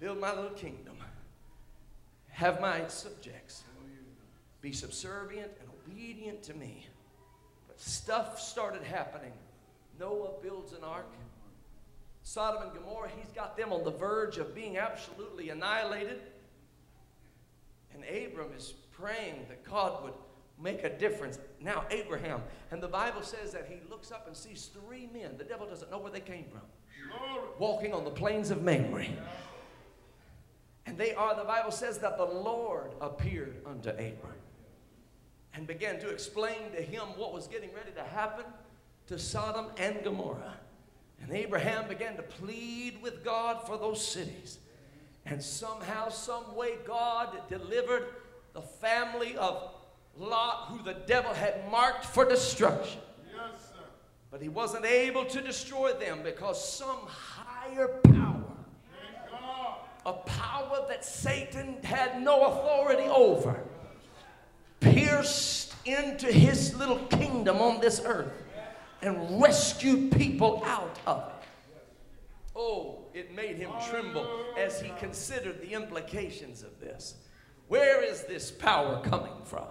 [0.00, 0.96] Build my little kingdom.
[2.30, 3.62] Have my subjects
[4.60, 6.86] be subservient and obedient to me.
[7.66, 9.32] But stuff started happening.
[9.98, 11.10] Noah builds an ark.
[12.22, 16.20] Sodom and Gomorrah, he's got them on the verge of being absolutely annihilated.
[17.94, 20.12] And Abram is praying that God would
[20.62, 21.38] make a difference.
[21.60, 25.36] Now, Abraham, and the Bible says that he looks up and sees three men.
[25.38, 26.62] The devil doesn't know where they came from
[27.58, 29.06] walking on the plains of Mamre.
[30.86, 34.34] And they are, the Bible says that the Lord appeared unto Abram
[35.54, 38.44] and began to explain to him what was getting ready to happen
[39.06, 40.56] to Sodom and Gomorrah.
[41.22, 44.58] And Abraham began to plead with God for those cities.
[45.26, 48.14] And somehow, some way, God delivered
[48.54, 49.74] the family of
[50.16, 53.00] Lot, who the devil had marked for destruction.
[54.30, 58.44] But he wasn't able to destroy them because some higher power,
[60.06, 63.60] a power that Satan had no authority over,
[64.78, 68.32] pierced into his little kingdom on this earth
[69.02, 71.48] and rescued people out of it.
[72.54, 77.14] Oh, it made him tremble as he considered the implications of this.
[77.68, 79.66] Where is this power coming from?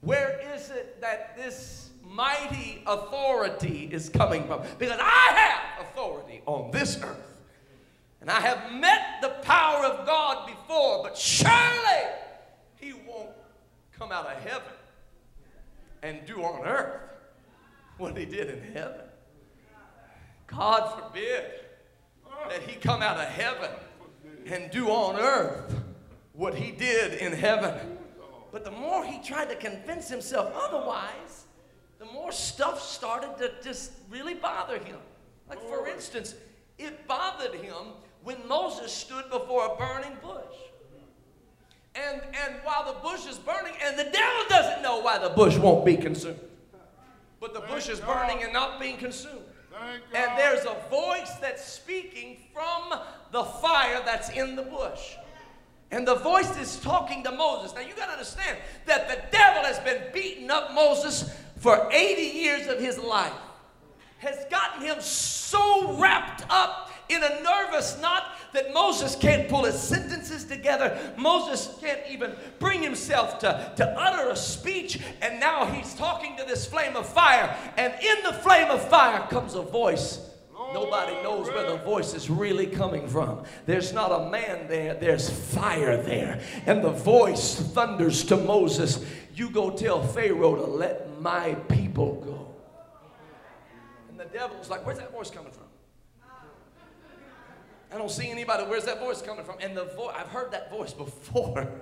[0.00, 4.62] Where is it that this mighty authority is coming from.
[4.78, 7.16] Because I have authority on this earth.
[8.20, 12.02] And I have met the power of God before, but surely
[12.76, 13.30] He won't
[13.96, 14.72] come out of heaven
[16.02, 17.00] and do on earth
[17.98, 19.00] what He did in heaven.
[20.46, 21.44] God forbid
[22.48, 23.70] that He come out of heaven
[24.46, 25.74] and do on earth
[26.32, 27.97] what He did in heaven.
[28.50, 31.44] But the more he tried to convince himself otherwise,
[31.98, 34.98] the more stuff started to just really bother him.
[35.48, 36.34] Like, for instance,
[36.78, 40.56] it bothered him when Moses stood before a burning bush.
[41.94, 45.56] And, and while the bush is burning, and the devil doesn't know why the bush
[45.56, 46.38] won't be consumed.
[47.40, 49.44] But the bush is burning and not being consumed.
[50.14, 53.00] And there's a voice that's speaking from
[53.32, 55.14] the fire that's in the bush.
[55.90, 57.74] And the voice is talking to Moses.
[57.74, 62.22] Now you got to understand that the devil has been beating up Moses for 80
[62.22, 63.32] years of his life
[64.18, 69.80] has gotten him so wrapped up in a nervous knot that Moses can't pull his
[69.80, 71.14] sentences together.
[71.16, 75.00] Moses can't even bring himself to, to utter a speech.
[75.22, 77.56] And now he's talking to this flame of fire.
[77.76, 80.27] And in the flame of fire comes a voice.
[80.72, 83.44] Nobody knows where the voice is really coming from.
[83.64, 86.40] There's not a man there, there's fire there.
[86.66, 89.04] And the voice thunders to Moses
[89.34, 92.54] You go tell Pharaoh to let my people go.
[94.10, 95.64] And the devil's like, where's that voice coming from?
[97.90, 98.64] I don't see anybody.
[98.64, 99.56] Where's that voice coming from?
[99.60, 101.68] And the voice, I've heard that voice before.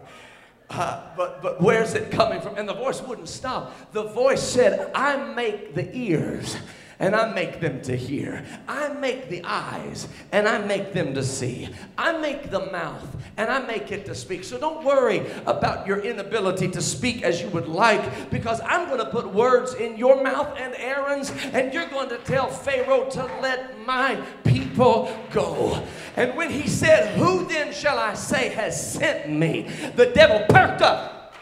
[0.68, 2.58] Uh, but, but where's it coming from?
[2.58, 3.92] And the voice wouldn't stop.
[3.92, 6.56] The voice said, I make the ears
[6.98, 8.44] and I make them to hear.
[8.66, 11.68] I make the eyes and I make them to see.
[11.98, 13.04] I make the mouth
[13.36, 14.44] and I make it to speak.
[14.44, 19.04] So don't worry about your inability to speak as you would like because I'm going
[19.04, 23.24] to put words in your mouth and Aaron's and you're going to tell Pharaoh to
[23.42, 25.82] let my people go.
[26.16, 29.68] And when he said, Who then shall I say has sent me?
[29.96, 31.34] The devil perked up.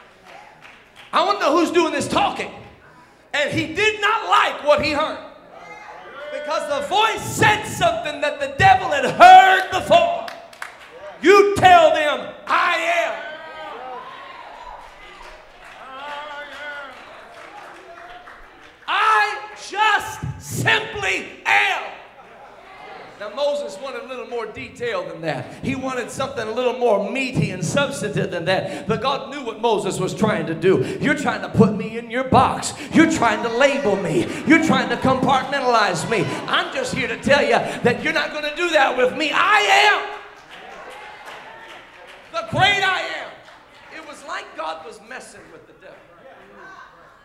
[1.12, 2.50] I want to know who's doing this talking.
[3.32, 5.33] And he did not like what he heard
[6.34, 10.26] because the voice said something that the devil had heard before.
[11.22, 13.14] You tell them, I am.
[18.88, 21.93] I just simply am.
[23.20, 25.64] Now, Moses wanted a little more detail than that.
[25.64, 28.88] He wanted something a little more meaty and substantive than that.
[28.88, 30.98] But God knew what Moses was trying to do.
[31.00, 34.88] You're trying to put me in your box, you're trying to label me, you're trying
[34.88, 36.24] to compartmentalize me.
[36.48, 39.30] I'm just here to tell you that you're not going to do that with me.
[39.32, 40.14] I am
[42.32, 43.30] the great I am.
[43.96, 45.63] It was like God was messing with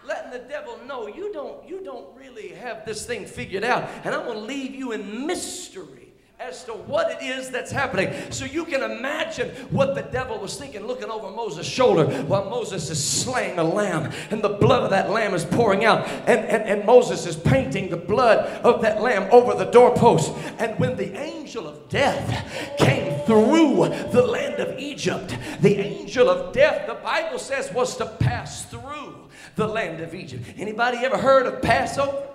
[0.10, 3.88] letting the devil know you don't, you don't really have this thing figured out.
[4.03, 5.99] And I'm going to leave you in mystery
[6.39, 8.14] as to what it is that's happening.
[8.32, 12.89] So you can imagine what the devil was thinking, looking over Moses' shoulder while Moses
[12.89, 16.64] is slaying a lamb, and the blood of that lamb is pouring out, and, and,
[16.64, 20.34] and Moses is painting the blood of that lamb over the doorpost.
[20.60, 26.53] And when the angel of death came through the land of Egypt, the angel of
[26.53, 29.18] death, the Bible says, was to pass through
[29.60, 30.43] the land of Egypt.
[30.57, 32.26] Anybody ever heard of Passover?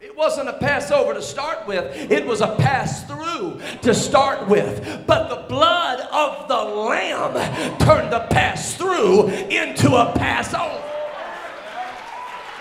[0.00, 5.06] It wasn't a Passover to start with, it was a pass through to start with.
[5.06, 10.82] But the blood of the Lamb turned the pass through into a Passover.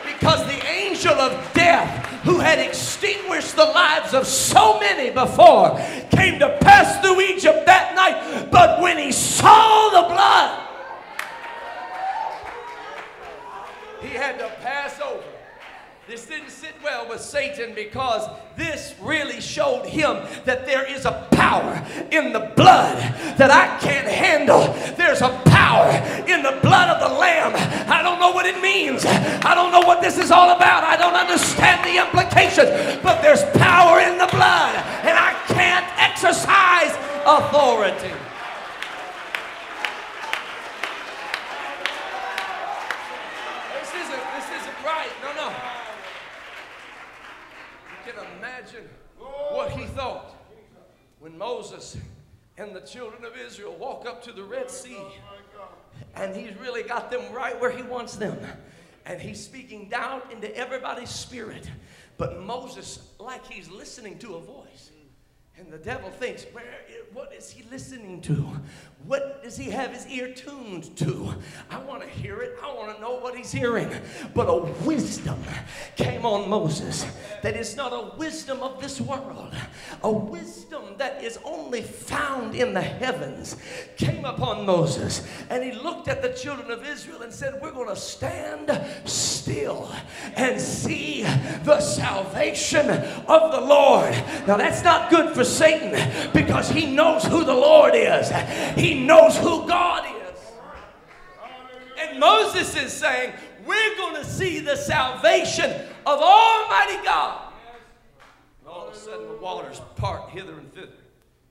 [0.05, 5.77] Because the angel of death, who had extinguished the lives of so many before,
[6.11, 8.49] came to pass through Egypt that night.
[8.49, 10.72] But when he saw the blood,
[14.03, 15.23] he had to pass over.
[16.05, 21.27] This didn't sit well with Satan because this really showed him that there is a
[21.31, 21.81] power
[22.11, 22.97] in the blood
[23.37, 24.73] that I can't handle.
[24.97, 25.87] There's a power
[26.27, 27.53] in the blood of the Lamb.
[27.89, 29.05] I don't know what it means.
[29.05, 30.83] I don't know what this is all about.
[30.83, 34.75] I don't understand the implications, but there's power in the blood,
[35.07, 36.91] and I can't exercise
[37.25, 38.11] authority.
[49.95, 50.35] Thought
[51.19, 51.97] when Moses
[52.57, 54.97] and the children of Israel walk up to the Red Sea
[56.15, 58.37] and he's really got them right where he wants them.
[59.05, 61.69] And he's speaking down into everybody's spirit.
[62.17, 64.91] But Moses, like he's listening to a voice.
[65.57, 66.63] And the devil thinks, where,
[67.13, 68.47] what is he listening to?
[69.05, 71.33] What does he have his ear tuned to?
[71.69, 72.57] I want to hear it.
[72.63, 73.89] I want to know what he's hearing.
[74.33, 75.43] But a wisdom
[75.97, 77.05] came on Moses
[77.41, 79.53] that is not a wisdom of this world,
[80.03, 83.57] a wisdom that is only found in the heavens
[83.97, 85.27] came upon Moses.
[85.49, 88.71] And he looked at the children of Israel and said, We're going to stand
[89.03, 89.91] still
[90.35, 91.23] and see
[91.63, 94.13] the salvation of the Lord.
[94.47, 95.91] Now, that's not good for Satan
[96.33, 98.29] because he knows who the Lord is,
[98.93, 100.39] he knows who God is.
[101.99, 103.33] And Moses is saying,
[103.65, 105.71] We're going to see the salvation
[106.05, 107.53] of Almighty God.
[108.59, 110.89] And all of a sudden, the waters part hither and thither.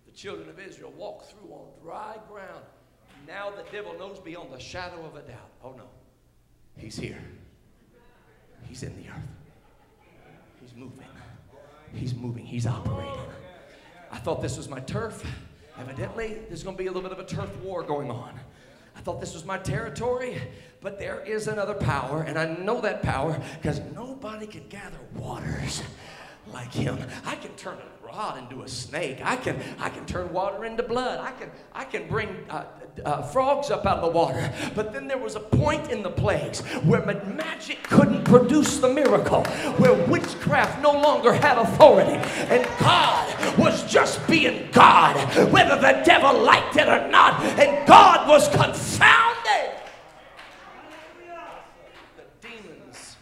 [0.07, 2.65] The children of Israel walk through on dry ground.
[3.27, 5.51] Now the devil knows beyond the shadow of a doubt.
[5.65, 5.85] Oh no,
[6.77, 7.23] he's here.
[8.69, 9.17] He's in the earth.
[10.61, 11.07] He's moving.
[11.93, 12.45] He's moving.
[12.47, 13.13] He's operating.
[14.11, 15.25] I thought this was my turf.
[15.83, 18.39] Evidently, there's going to be a little bit of a turf war going on.
[18.95, 20.41] I thought this was my territory,
[20.81, 25.83] but there is another power, and I know that power because nobody can gather waters
[26.53, 26.99] like him.
[27.25, 29.21] I can turn a rod into a snake.
[29.25, 31.19] I can I can turn water into blood.
[31.19, 32.65] I can I can bring uh,
[33.05, 34.53] uh, frogs up out of the water.
[34.75, 39.45] But then there was a point in the plagues where magic couldn't produce the miracle,
[39.79, 42.19] where witchcraft no longer had authority,
[42.53, 45.17] and God was just being God,
[45.51, 49.71] whether the devil liked it or not, and God was confounded.
[52.17, 53.17] The demons,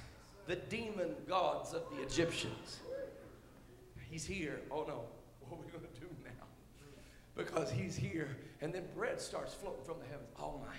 [0.47, 2.60] the demon gods of the Egyptians
[4.21, 4.61] He's here.
[4.71, 5.05] Oh no,
[5.49, 6.45] what are we going to do now?
[7.35, 8.37] Because he's here.
[8.61, 10.29] And then bread starts floating from the heavens.
[10.39, 10.75] Oh my.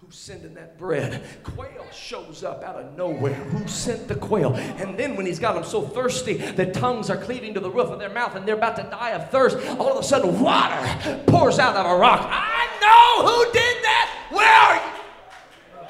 [0.00, 1.22] Who's sending that bread?
[1.42, 3.34] Quail shows up out of nowhere.
[3.34, 4.54] Who sent the quail?
[4.54, 7.88] And then when he's got them so thirsty, their tongues are cleaving to the roof
[7.88, 11.20] of their mouth and they're about to die of thirst, all of a sudden water
[11.26, 12.28] pours out of a rock.
[12.30, 14.28] I know who did that.
[14.30, 15.88] Where are you?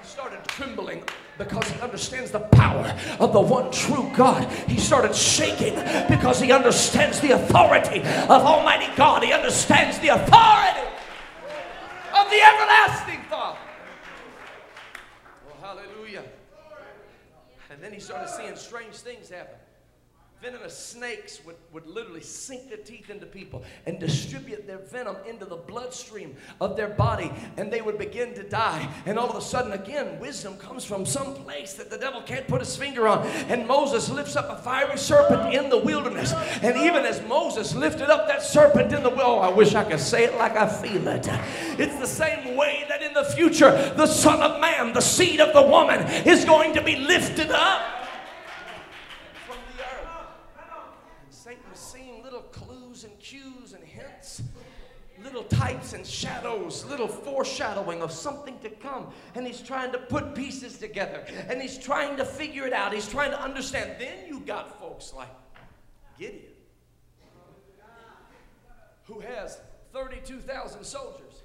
[0.00, 1.02] He started trembling
[1.44, 4.50] because he understands the power of the one true God.
[4.68, 5.74] He started shaking
[6.08, 9.22] because he understands the authority of Almighty God.
[9.22, 10.88] He understands the authority
[12.16, 13.58] of the everlasting Father.
[15.46, 16.24] Well, hallelujah.
[17.70, 19.56] And then he started seeing strange things happen
[20.42, 25.44] venomous snakes would, would literally sink their teeth into people and distribute their venom into
[25.44, 28.92] the bloodstream of their body, and they would begin to die.
[29.06, 32.48] And all of a sudden, again, wisdom comes from some place that the devil can't
[32.48, 33.24] put his finger on.
[33.48, 36.32] And Moses lifts up a fiery serpent in the wilderness.
[36.32, 40.00] And even as Moses lifted up that serpent in the oh, I wish I could
[40.00, 41.28] say it like I feel it.
[41.78, 45.54] It's the same way that in the future, the Son of Man, the seed of
[45.54, 48.01] the woman, is going to be lifted up.
[55.32, 59.06] Little types and shadows, little foreshadowing of something to come.
[59.34, 62.92] And he's trying to put pieces together and he's trying to figure it out.
[62.92, 63.92] He's trying to understand.
[63.98, 65.30] Then you got folks like
[66.18, 66.52] Gideon,
[69.04, 69.58] who has
[69.92, 71.42] 32,000 soldiers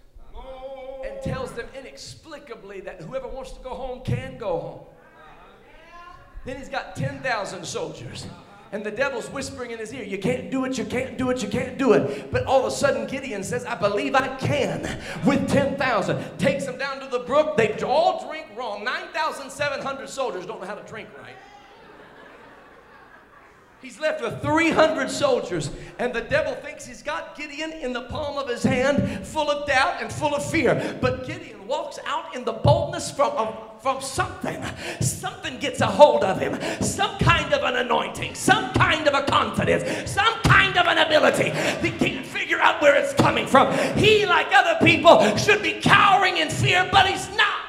[1.06, 4.86] and tells them inexplicably that whoever wants to go home can go home.
[6.46, 8.28] Then he's got 10,000 soldiers
[8.72, 11.42] and the devil's whispering in his ear, You can't do it, you can't do it,
[11.42, 12.32] you can't do it.
[12.32, 16.38] But all of a sudden, Gideon says, I believe I can with 10,000.
[16.38, 17.58] Takes them down to the brook.
[17.58, 18.84] They all drink wrong.
[18.84, 21.36] 9,700 soldiers don't know how to drink right.
[23.82, 25.70] He's left with 300 soldiers,
[26.00, 29.68] and the devil thinks he's got Gideon in the palm of his hand, full of
[29.68, 30.98] doubt and full of fear.
[31.00, 34.64] But Gideon walks out in the boldness from, from something.
[35.00, 39.22] Something gets a hold of him, some kind of an anointing, some kind of a
[39.24, 41.52] confidence, some kind of an ability.
[41.88, 43.72] He can't figure out where it's coming from.
[43.96, 47.67] He, like other people, should be cowering in fear, but he's not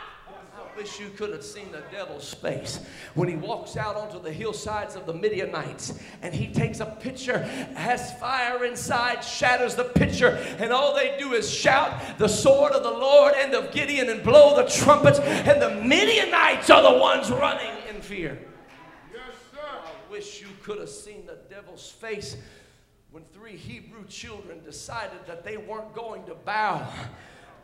[0.79, 2.79] wish you could have seen the devil's face
[3.15, 7.41] when he walks out onto the hillsides of the Midianites and he takes a pitcher,
[7.75, 12.85] has fire inside, shatters the pitcher, and all they do is shout the sword of
[12.85, 17.29] the Lord and of Gideon and blow the trumpets, and the Midianites are the ones
[17.29, 18.39] running in fear.
[19.13, 19.59] Yes, sir.
[19.61, 22.37] I wish you could have seen the devil's face
[23.11, 26.87] when three Hebrew children decided that they weren't going to bow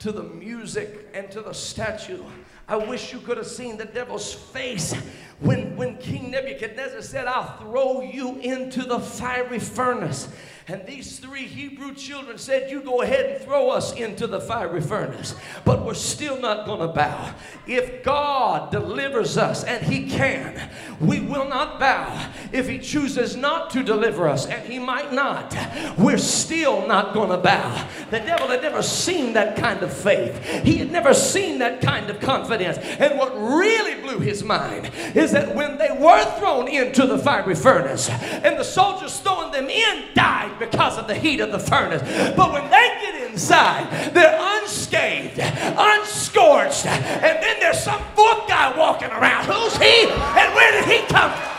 [0.05, 2.23] to the music and to the statue.
[2.69, 4.93] I wish you could have seen the devil's face
[5.41, 10.29] when, when King Nebuchadnezzar said, I'll throw you into the fiery furnace.
[10.67, 14.81] And these three Hebrew children said, You go ahead and throw us into the fiery
[14.81, 15.35] furnace.
[15.63, 17.35] But we're still not going to bow.
[17.67, 22.31] If God delivers us, and He can, we will not bow.
[22.51, 25.55] If He chooses not to deliver us, and He might not,
[25.99, 27.87] we're still not going to bow.
[28.11, 32.09] The devil had never seen that kind of faith, he had never seen that kind
[32.09, 32.79] of confidence.
[32.79, 37.55] And what really blew his mind is that when they were thrown into the fiery
[37.55, 42.03] furnace, and the soldiers throwing them in died because of the heat of the furnace.
[42.37, 49.11] But when they get inside, they're unscathed, unscorched, and then there's some fourth guy walking
[49.11, 49.47] around.
[49.47, 51.51] Who's he and where did he come from?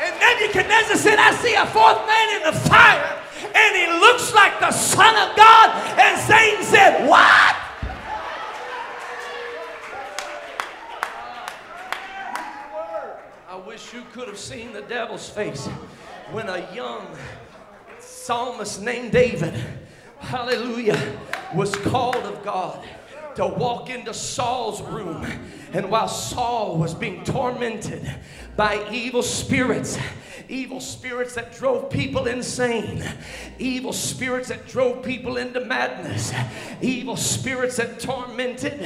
[0.00, 3.22] And Nebuchadnezzar said, I see a fourth man in the fire,
[3.54, 5.70] and he looks like the Son of God.
[5.98, 7.56] And Satan said, What?
[13.74, 15.66] wish you could have seen the devil's face
[16.30, 17.04] when a young
[17.98, 19.52] psalmist named David,
[20.20, 21.18] hallelujah,
[21.52, 22.86] was called of God
[23.34, 25.26] to walk into Saul's room.
[25.74, 28.08] And while Saul was being tormented
[28.56, 29.98] by evil spirits,
[30.48, 33.02] evil spirits that drove people insane,
[33.58, 36.32] evil spirits that drove people into madness,
[36.80, 38.80] evil spirits that tormented,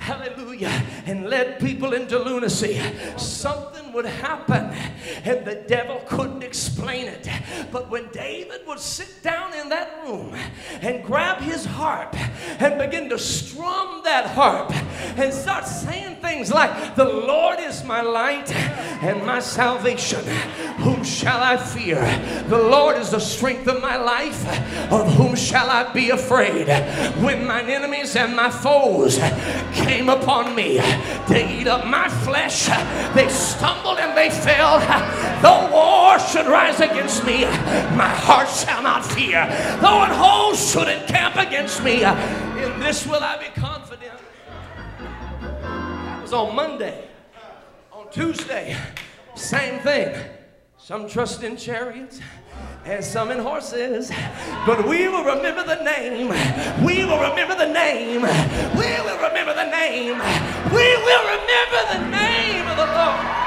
[0.00, 2.80] hallelujah, and led people into lunacy.
[3.16, 4.70] Something would happen,
[5.24, 7.28] and the devil couldn't explain it.
[7.70, 10.34] But when David would sit down in that room
[10.80, 12.16] and grab his harp
[12.60, 14.72] and begin to strum that harp
[15.16, 18.50] and start saying things like, The Lord is my light
[19.02, 20.24] and my salvation.
[20.78, 22.00] Whom shall I fear?
[22.48, 24.40] The Lord is the strength of my life.
[24.90, 26.68] Of whom shall I be afraid?
[27.22, 29.18] When mine enemies and my foes
[29.74, 30.78] came upon me
[31.28, 32.68] to eat up my flesh,
[33.14, 34.78] they stumbled and they fell.
[35.42, 37.44] Though war should rise against me,
[38.02, 39.46] my heart shall not fear.
[39.82, 43.83] Though an host should encamp against me, in this will I be confident.
[46.24, 47.06] Was on Monday.
[47.92, 48.74] On Tuesday,
[49.34, 50.16] same thing.
[50.78, 52.18] Some trust in chariots
[52.86, 54.10] and some in horses.
[54.64, 56.28] But we will remember the name.
[56.82, 58.22] We will remember the name.
[58.22, 60.16] We will remember the name.
[60.72, 63.43] We will remember the name of the Lord.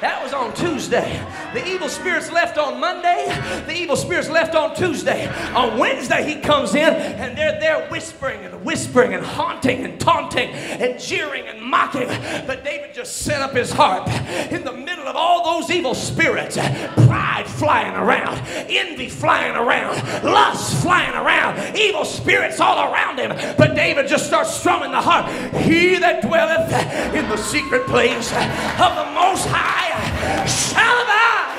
[0.00, 1.22] That was on Tuesday.
[1.52, 3.26] The evil spirits left on Monday.
[3.66, 5.26] The evil spirits left on Tuesday.
[5.54, 10.50] On Wednesday, he comes in and they're there whispering and whispering and haunting and taunting
[10.50, 12.06] and jeering and mocking.
[12.46, 14.08] But David just set up his harp
[14.52, 16.56] in the middle of all those evil spirits.
[16.56, 18.38] Pride flying around,
[18.68, 23.30] envy flying around, lust flying around, evil spirits all around him.
[23.56, 25.26] But David just starts strumming the harp.
[25.54, 26.72] He that dwelleth
[27.12, 30.09] in the secret place of the Most High
[30.46, 31.00] shall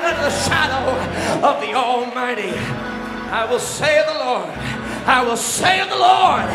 [0.03, 0.97] under the shadow
[1.45, 2.53] of the Almighty.
[3.31, 4.49] I will say of the Lord,
[5.05, 6.45] I will say of the Lord,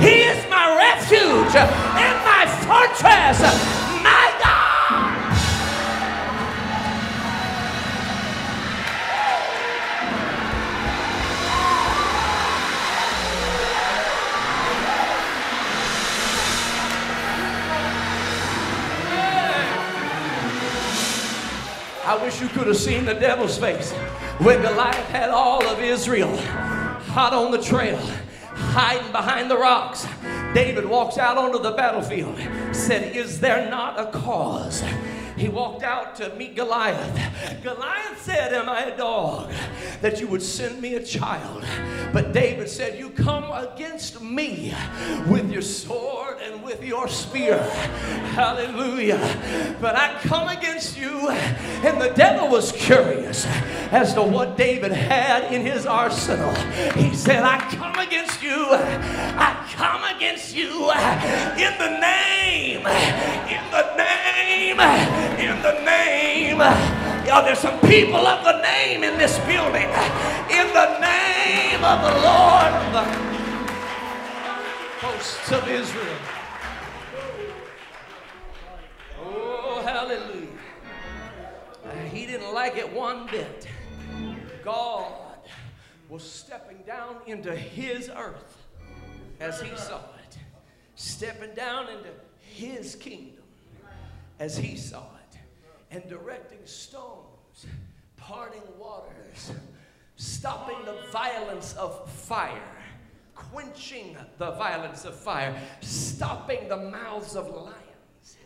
[0.00, 3.81] He is my refuge and my fortress,
[22.12, 23.90] I wish you could have seen the devil's face
[24.40, 27.96] when Goliath had all of Israel hot on the trail,
[28.52, 30.06] hiding behind the rocks.
[30.52, 32.36] David walks out onto the battlefield,
[32.72, 34.82] said, Is there not a cause?
[35.42, 37.64] He walked out to meet Goliath.
[37.64, 39.50] Goliath said, Am I a dog
[40.00, 41.64] that you would send me a child?
[42.12, 44.72] But David said, You come against me
[45.26, 47.58] with your sword and with your spear.
[48.36, 49.18] Hallelujah.
[49.80, 51.30] But I come against you.
[51.30, 53.44] And the devil was curious
[53.90, 56.54] as to what David had in his arsenal.
[56.94, 58.68] He said, I come against you.
[58.70, 60.70] I come against you
[61.58, 66.58] in the name, in the name in the name.
[66.60, 69.88] Oh, there's some people of the name in this building.
[70.50, 73.04] In the name of the Lord the
[75.00, 76.18] hosts of Israel.
[79.24, 80.48] Oh, hallelujah.
[82.10, 83.66] He didn't like it one bit.
[84.62, 85.12] God
[86.08, 88.58] was stepping down into his earth
[89.40, 90.38] as he saw it,
[90.94, 93.42] stepping down into his kingdom
[94.38, 95.11] as he saw it
[95.92, 97.66] and directing stones,
[98.16, 99.52] parting waters,
[100.16, 102.82] stopping the violence of fire,
[103.34, 108.38] quenching the violence of fire, stopping the mouths of lions.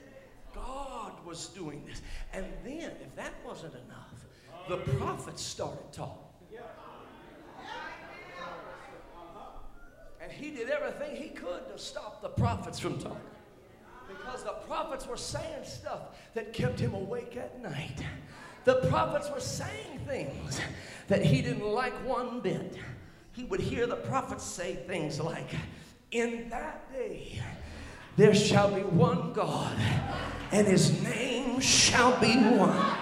[0.55, 2.03] God was doing this.
[2.33, 4.27] And then, if that wasn't enough,
[4.69, 6.23] the prophets started talking.
[10.21, 13.21] And he did everything he could to stop the prophets from talking
[14.27, 16.01] because the prophets were saying stuff
[16.35, 18.05] that kept him awake at night.
[18.65, 20.61] The prophets were saying things
[21.07, 22.77] that he didn't like one bit.
[23.33, 25.55] He would hear the prophets say things like,
[26.11, 27.41] In that day
[28.17, 29.77] there shall be one God,
[30.51, 32.97] and his name shall be one.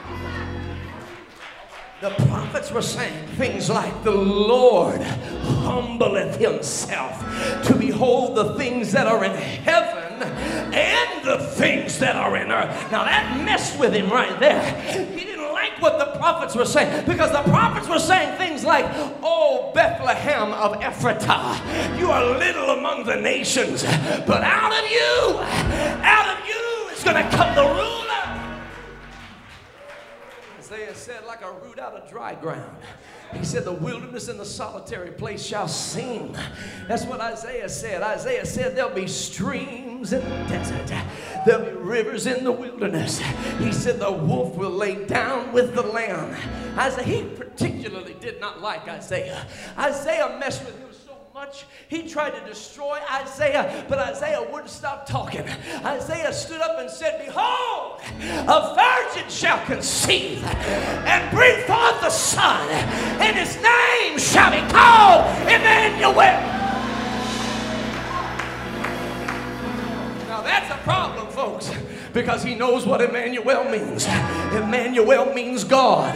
[2.00, 7.18] The prophets were saying things like, The Lord humbleth himself
[7.64, 9.73] to behold the things that are in heaven
[10.22, 12.70] and the things that are in earth.
[12.90, 14.62] Now that messed with him right there.
[15.16, 18.84] He didn't like what the prophets were saying because the prophets were saying things like,
[19.22, 25.38] Oh, Bethlehem of Ephratah, you are little among the nations, but out of you,
[26.02, 28.03] out of you is going to come the ruler.
[30.74, 32.76] Isaiah said, like a root out of dry ground.
[33.32, 36.36] He said, The wilderness and the solitary place shall sing.
[36.88, 38.02] That's what Isaiah said.
[38.02, 40.92] Isaiah said, There'll be streams in the desert,
[41.46, 43.20] there'll be rivers in the wilderness.
[43.58, 46.36] He said, The wolf will lay down with the lamb.
[46.76, 49.46] Isaiah, he particularly did not like Isaiah.
[49.78, 50.83] Isaiah messed with
[51.44, 51.64] much.
[51.88, 55.44] He tried to destroy Isaiah, but Isaiah wouldn't stop talking.
[55.84, 58.00] Isaiah stood up and said, Behold,
[58.48, 62.68] a virgin shall conceive and bring forth a son,
[63.20, 66.14] and his name shall be called Emmanuel.
[70.28, 71.70] Now that's a problem, folks
[72.14, 74.06] because he knows what Emmanuel means.
[74.54, 76.14] Emmanuel means God,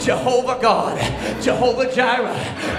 [0.00, 0.98] Jehovah God,
[1.40, 2.34] Jehovah Jireh,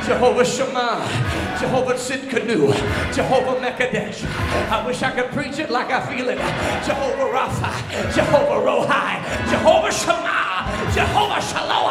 [0.05, 2.73] Jehovah Shammah, Jehovah Tsidkenu,
[3.15, 4.25] Jehovah Mekadesh.
[4.69, 6.37] I wish I could preach it like I feel it.
[6.85, 7.71] Jehovah Rapha,
[8.13, 10.47] Jehovah Rohi, Jehovah Shammah,
[10.93, 11.87] Jehovah Shalom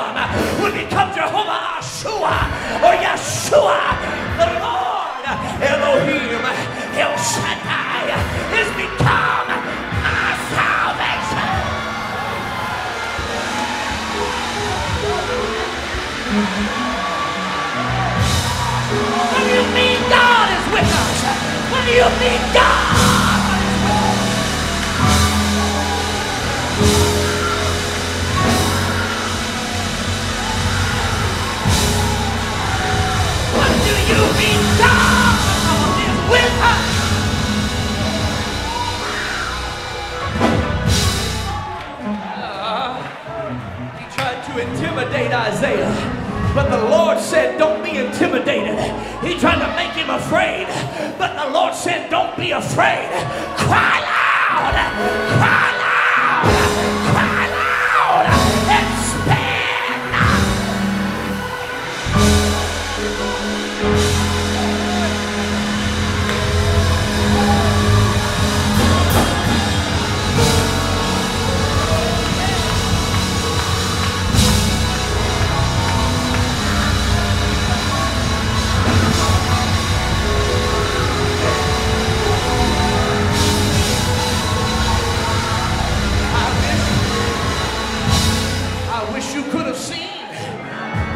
[0.60, 2.36] will become Jehovah Ashua
[2.84, 3.80] or oh Yeshua,
[4.36, 5.24] the Lord
[5.64, 6.44] Elohim
[7.00, 8.12] El Shaddai
[8.60, 9.35] is become
[44.58, 46.52] intimidate Isaiah.
[46.54, 48.78] But the Lord said, Don't be intimidated.
[49.22, 50.66] He tried to make him afraid.
[51.18, 51.35] But
[52.56, 53.10] afraid.
[53.58, 54.74] Cry loud.
[55.38, 55.75] Cry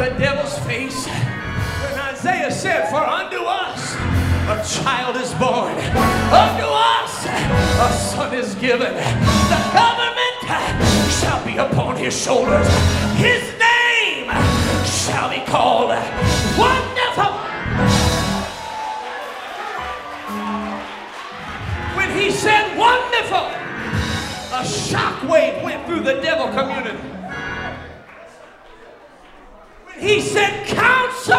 [0.01, 1.07] the devil's face.
[1.07, 3.95] When Isaiah said, For unto us
[4.49, 5.75] a child is born,
[6.33, 8.95] unto us a son is given.
[8.95, 10.41] The government
[11.21, 12.67] shall be upon his shoulders.
[13.17, 14.31] His name
[14.87, 15.91] shall be called
[16.57, 17.33] Wonderful.
[21.95, 23.49] When he said, Wonderful,
[24.57, 27.20] a shockwave went through the devil community.
[30.01, 31.37] He said counselor,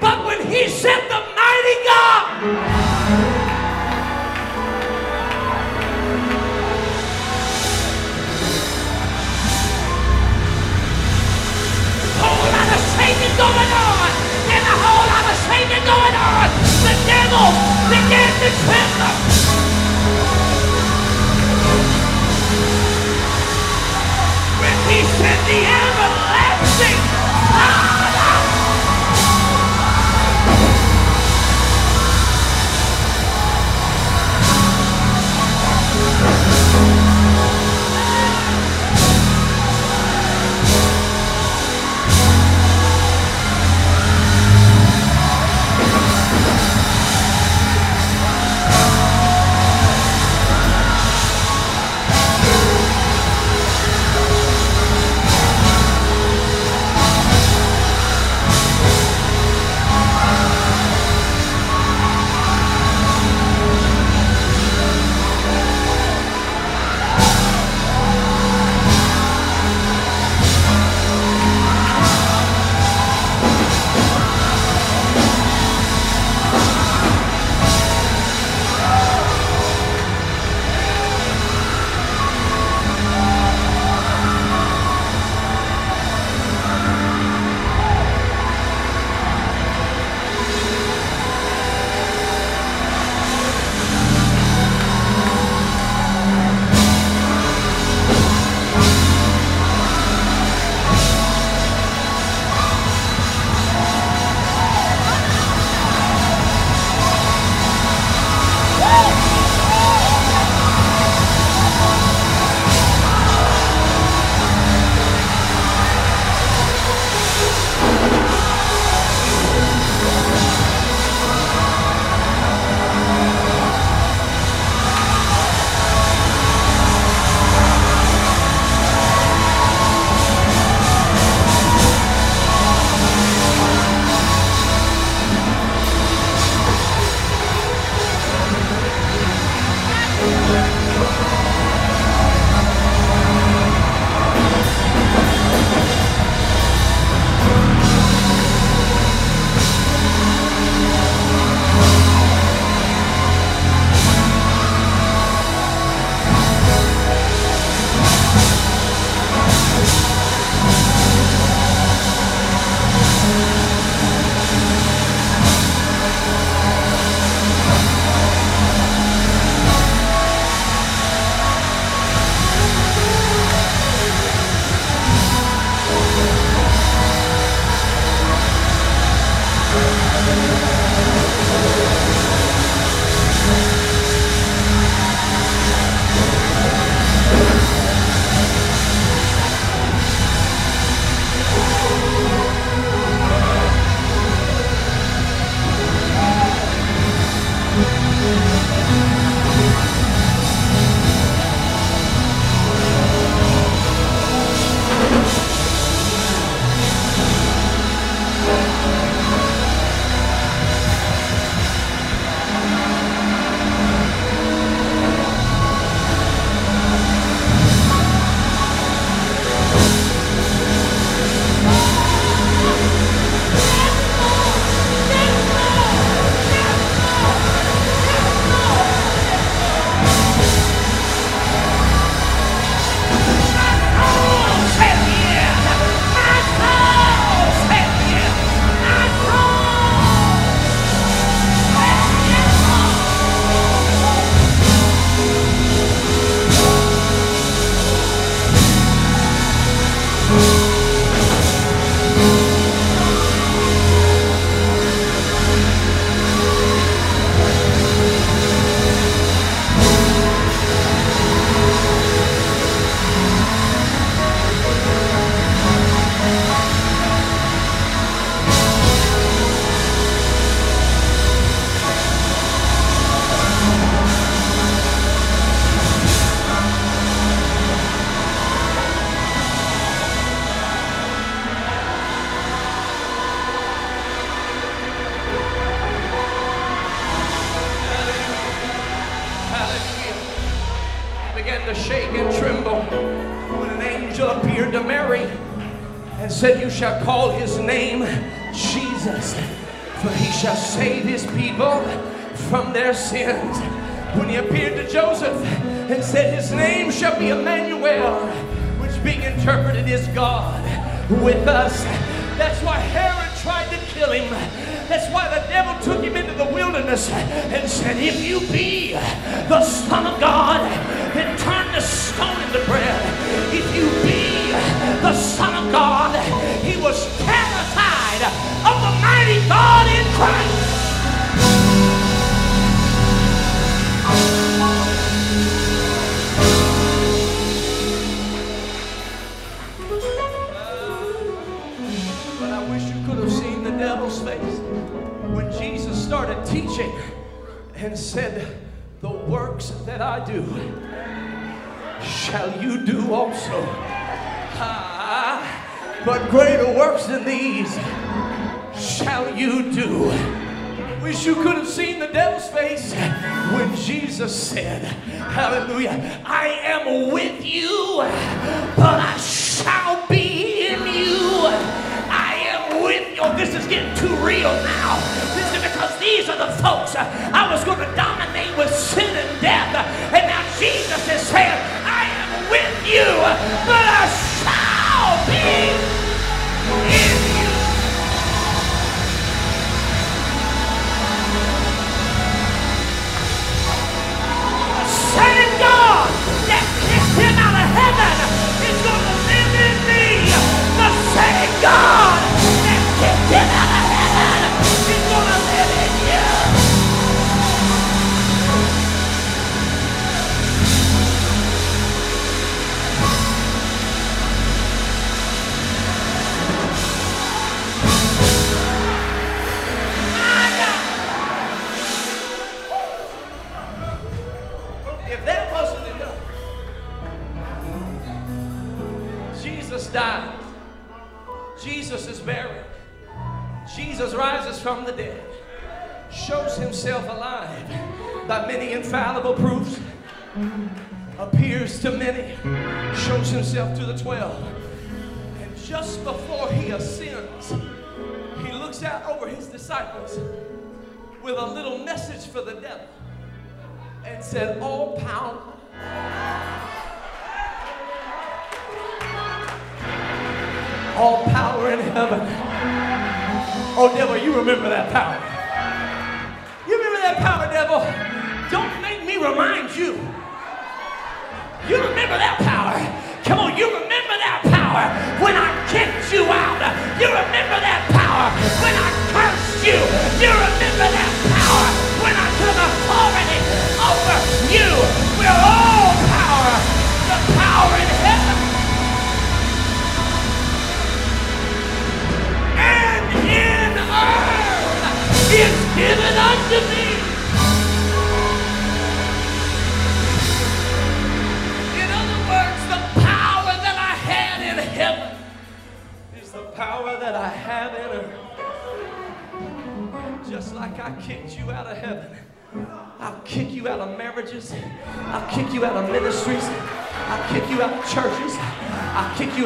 [0.00, 2.88] but when he said the mighty God,
[13.38, 14.10] going on,
[14.50, 16.50] and a whole lot of Satan going on.
[16.82, 17.46] The devil
[17.86, 19.37] began to tremble.
[25.18, 25.97] Said the everlasting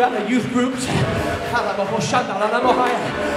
[0.03, 0.87] out of youth groups.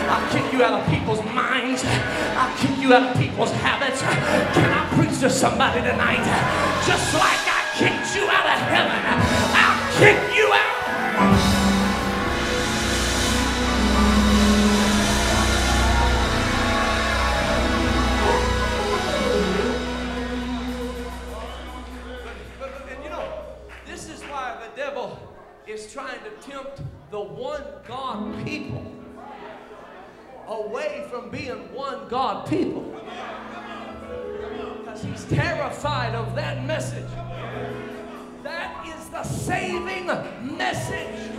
[0.09, 1.83] I'll kick you out of people's minds.
[1.85, 4.01] I'll kick you out of people's habits.
[4.01, 6.25] Can I preach to somebody tonight?
[6.87, 9.03] Just like I kicked you out of heaven,
[9.53, 11.54] I'll kick you out.
[25.95, 28.85] trying to tempt the one God people
[30.45, 32.83] away from being one God people.
[34.77, 37.09] Because he's terrified of that message.
[38.43, 40.07] That is the saving
[40.57, 41.31] message.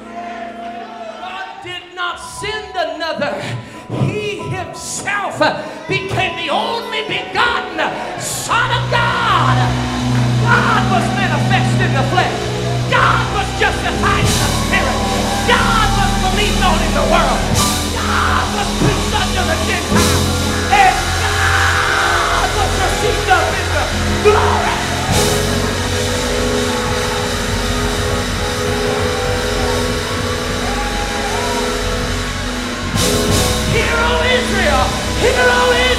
[1.21, 3.39] God did not send another,
[4.07, 5.39] He Himself
[5.87, 7.77] became the only begotten
[8.19, 9.57] Son of God.
[10.49, 14.16] God was manifest in the flesh, God was justified.
[15.47, 17.41] God was believed on in the world.
[17.95, 20.27] God was preached unto the Gentiles.
[20.75, 23.85] And God was received up uh, in the
[24.27, 24.75] glory.
[33.71, 34.85] Hear, O Israel!
[35.23, 35.96] Hear, O Israel!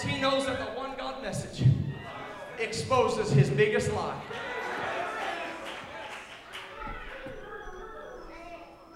[0.00, 1.62] Because he knows that the one God message
[2.58, 4.18] exposes his biggest lie.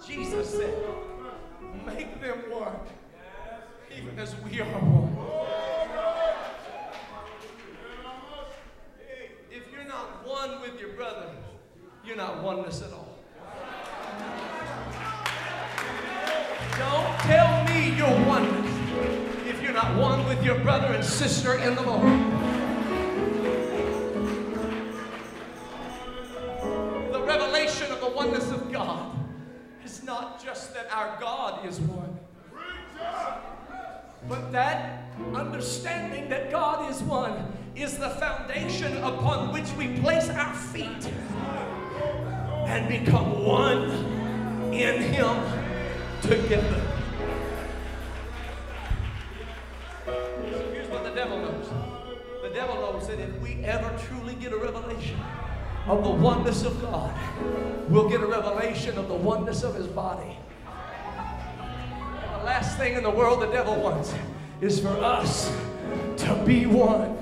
[0.06, 0.74] Jesus said,
[1.84, 2.76] Make them one,
[3.94, 5.14] even as we are one.
[9.50, 11.30] If you're not one with your brother,
[12.02, 13.18] you're not oneness at all.
[16.78, 18.83] Don't tell me you're oneness
[19.74, 22.02] you're not one with your brother and sister in the Lord.
[27.12, 29.18] The revelation of the oneness of God
[29.84, 32.20] is not just that our God is one,
[34.28, 40.54] but that understanding that God is one is the foundation upon which we place our
[40.54, 41.04] feet
[42.68, 43.90] and become one
[44.72, 45.42] in Him
[46.22, 46.83] together.
[52.94, 55.18] Knows that if we ever truly get a revelation
[55.86, 57.12] of the oneness of God,
[57.88, 60.36] we'll get a revelation of the oneness of His body.
[60.68, 64.14] And the last thing in the world the devil wants
[64.60, 65.50] is for us
[66.18, 67.18] to be one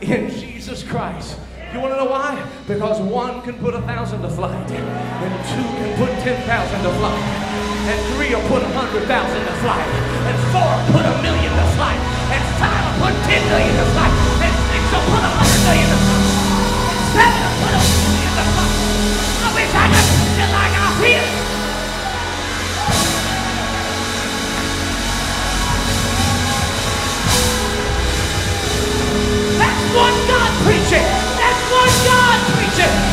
[0.00, 1.38] in Jesus Christ.
[1.74, 2.32] You want to know why?
[2.66, 6.92] Because one can put a thousand to flight, and two can put ten thousand to
[6.96, 7.22] flight,
[7.88, 9.88] and three will put a hundred thousand to flight,
[10.24, 12.00] and four will put a million to flight,
[12.32, 14.11] and five will put ten million to flight,
[29.94, 31.06] one God preaching.
[31.38, 33.11] That's one God preaching.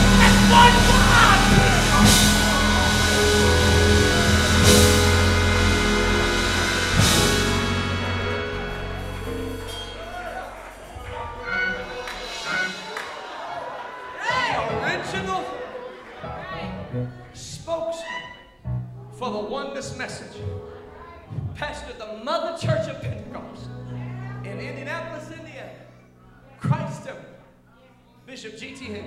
[28.42, 28.86] Bishop G.T.
[28.86, 29.04] Henry.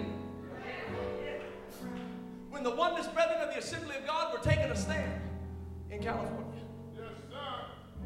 [2.50, 5.22] When the oneness brethren of the Assembly of God were taking a stand
[5.90, 6.60] in California,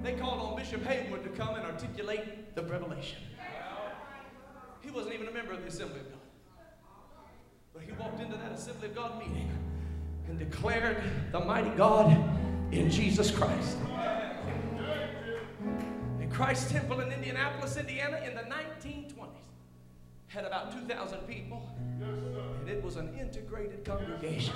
[0.04, 3.18] they called on Bishop Haywood to come and articulate the revelation.
[4.82, 6.20] He wasn't even a member of the Assembly of God.
[7.74, 9.50] But he walked into that Assembly of God meeting
[10.28, 11.02] and declared
[11.32, 12.08] the mighty God
[12.70, 13.78] in Jesus Christ.
[16.20, 19.05] In Christ Temple in Indianapolis, Indiana, in the 1920s
[20.36, 21.66] had about 2,000 people,
[22.60, 24.52] and it was an integrated congregation.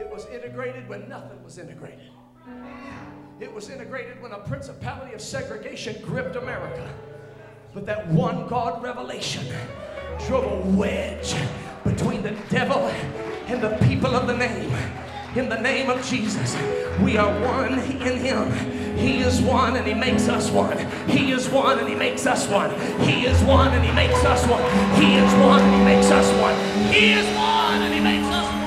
[0.00, 2.10] It was integrated when nothing was integrated.
[3.38, 6.92] It was integrated when a principality of segregation gripped America.
[7.72, 9.46] But that one God revelation
[10.26, 11.36] drove a wedge
[11.84, 12.80] between the devil
[13.46, 14.76] and the people of the name.
[15.36, 16.56] In the name of Jesus,
[17.00, 18.91] we are one in Him.
[19.02, 20.78] He is one and He makes us one.
[21.08, 22.70] He is one and He makes us one.
[23.00, 24.62] He is one and He makes us one.
[25.02, 26.54] He is one and He makes us one.
[26.92, 28.62] He is one and He makes us one.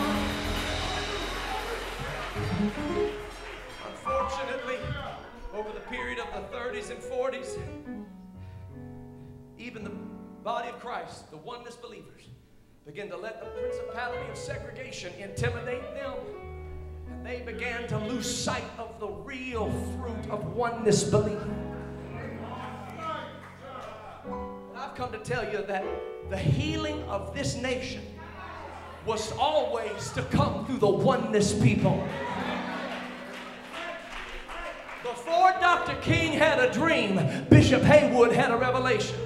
[3.87, 4.77] Unfortunately,
[5.53, 7.57] over the period of the 30s and 40s,
[9.57, 9.91] even the
[10.43, 12.23] body of Christ, the oneness believers,
[12.85, 16.13] began to let the principality of segregation intimidate them.
[17.25, 21.41] They began to lose sight of the real fruit of oneness belief.
[24.23, 25.83] And I've come to tell you that
[26.29, 28.03] the healing of this nation
[29.07, 32.07] was always to come through the oneness people.
[35.01, 35.95] Before Dr.
[36.03, 39.17] King had a dream, Bishop Haywood had a revelation.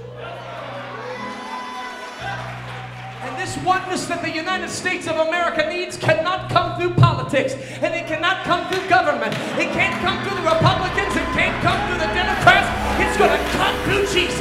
[3.20, 7.52] And this oneness that the United States of America needs cannot come through politics,
[7.84, 9.36] and it cannot come through government.
[9.60, 12.72] It can't come through the Republicans, it can't come through the Democrats.
[13.04, 14.40] It's going to come through Jesus.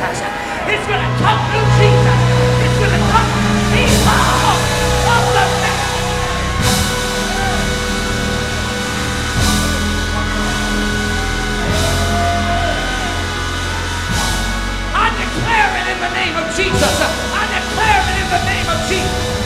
[0.70, 2.18] It's going to come through Jesus.
[2.62, 4.14] It's going to come through the people
[5.10, 5.46] of the
[14.94, 17.37] I declare it in the name of Jesus.
[18.28, 19.38] The name of Jesus.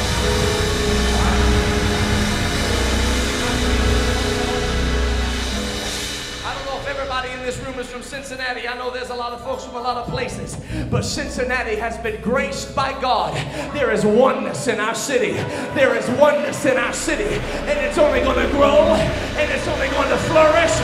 [7.43, 8.67] in this room is from Cincinnati.
[8.67, 10.57] I know there's a lot of folks from a lot of places,
[10.91, 13.35] but Cincinnati has been graced by God.
[13.75, 15.33] There is oneness in our city.
[15.75, 18.95] There is oneness in our city, and it's only going to grow,
[19.39, 20.75] and it's only going to flourish,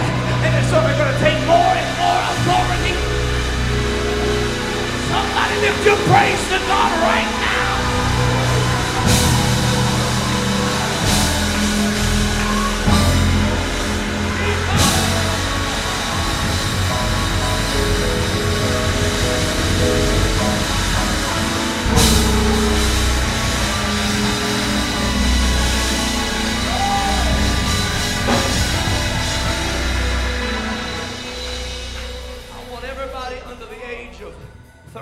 [0.43, 2.95] and it's only going to take more and more authority.
[5.11, 7.48] Somebody lift your praise to God right now.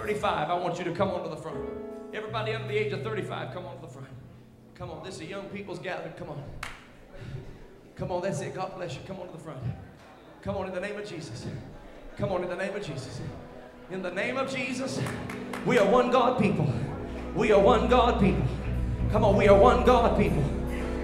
[0.06, 1.58] 35, I want you to come on to the front.
[2.14, 4.08] Everybody under the age of 35, come on to the front.
[4.74, 6.12] Come on, this is a young people's gathering.
[6.14, 6.42] Come on.
[7.96, 8.54] Come on, that's it.
[8.54, 9.00] God bless you.
[9.06, 9.58] Come on to the front.
[10.42, 11.46] Come on in the name of Jesus.
[12.16, 13.20] Come on in the name of Jesus.
[13.88, 15.00] In the name of Jesus,
[15.64, 16.68] we are one God people.
[17.36, 18.42] We are one God people.
[19.12, 20.42] Come on, we are one God people.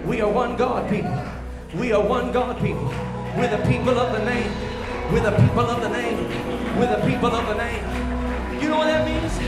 [0.05, 1.17] We are one God people.
[1.77, 2.89] We are one God people.
[3.37, 4.51] We're the people of the name.
[5.13, 6.27] We're the people of the name.
[6.77, 8.61] We're the people of the name.
[8.61, 9.39] You know what that means?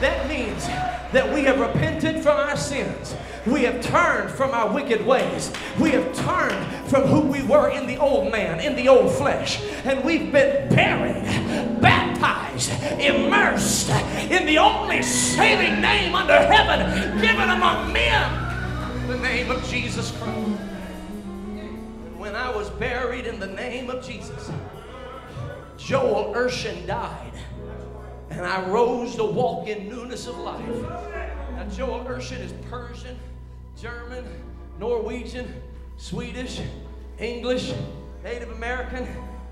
[0.00, 0.66] That means
[1.12, 3.14] that we have repented from our sins.
[3.46, 5.52] We have turned from our wicked ways.
[5.78, 9.62] We have turned from who we were in the old man, in the old flesh.
[9.84, 11.24] And we've been buried,
[12.68, 13.90] immersed
[14.30, 20.60] in the only saving name under heaven given among men, the name of Jesus Christ.
[21.56, 24.50] And when I was buried in the name of Jesus,
[25.76, 27.32] Joel Urshan died,
[28.30, 30.82] and I rose to walk in newness of life.
[31.56, 33.18] Now, Joel Urshan is Persian,
[33.76, 34.24] German,
[34.78, 35.52] Norwegian,
[35.96, 36.60] Swedish,
[37.18, 37.72] English,
[38.24, 39.06] Native American.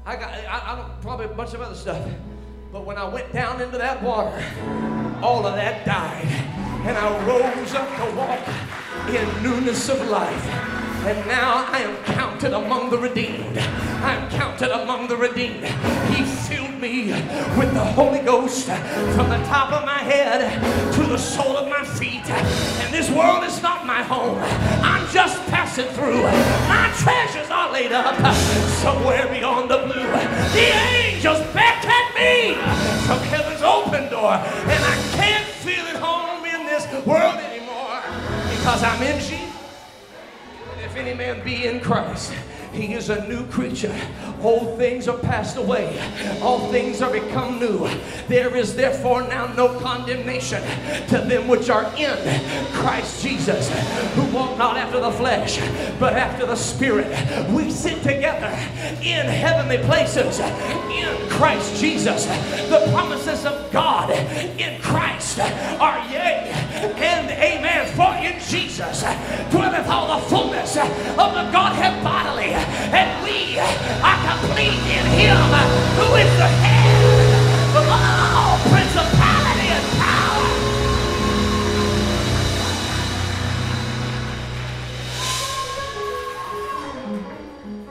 [0.06, 2.08] I got I, I probably a bunch of other stuff.
[2.72, 4.44] But when I went down into that water,
[5.22, 6.24] all of that died.
[6.86, 8.46] And I rose up to walk
[9.08, 10.79] in newness of life.
[11.02, 13.56] And now I am counted among the redeemed.
[13.56, 15.64] I am counted among the redeemed.
[16.12, 17.12] He filled me
[17.56, 20.60] with the Holy Ghost from the top of my head
[20.92, 22.28] to the sole of my feet.
[22.28, 24.38] And this world is not my home.
[24.84, 26.22] I'm just passing through.
[26.68, 28.14] My treasures are laid up
[28.84, 30.06] somewhere beyond the blue.
[30.52, 30.68] The
[31.00, 32.54] angels beckon me
[33.06, 34.34] from heaven's open door.
[34.34, 38.02] And I can't feel at home in this world anymore
[38.50, 39.49] because I'm in Jesus
[40.90, 42.32] if any man be in Christ,
[42.72, 43.94] he is a new creature.
[44.42, 46.00] Old things are passed away,
[46.42, 47.88] all things are become new.
[48.26, 50.62] There is therefore now no condemnation
[51.08, 52.16] to them which are in
[52.72, 53.68] Christ Jesus,
[54.14, 55.60] who walk not after the flesh,
[56.00, 57.06] but after the Spirit.
[57.50, 58.48] We sit together
[59.00, 62.26] in heavenly places in Christ Jesus.
[62.68, 64.10] The promises of God
[64.58, 67.86] in Christ are yea and amen.
[67.94, 69.02] For in Jesus
[69.50, 75.36] dwelleth all the fullness of the Godhead bodily and we are complete in him
[75.96, 77.30] who is the head
[77.76, 80.46] of all principality and power.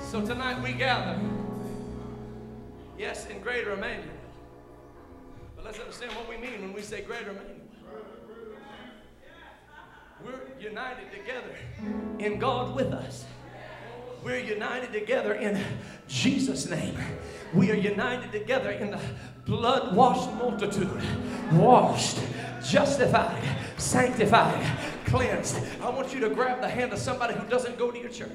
[0.02, 1.20] So tonight we gather,
[2.98, 4.08] yes, in greater Emmanuel.
[5.56, 7.58] But let's understand what we mean when we say greater Emmanuel.
[10.24, 11.56] We're united together
[12.20, 13.26] in God with us.
[14.24, 15.64] We're united together in
[16.08, 16.98] Jesus' name.
[17.54, 19.00] We are united together in the
[19.46, 21.02] blood washed multitude.
[21.54, 22.20] Washed,
[22.64, 23.42] justified,
[23.78, 24.66] sanctified,
[25.06, 25.58] cleansed.
[25.82, 28.30] I want you to grab the hand of somebody who doesn't go to your church.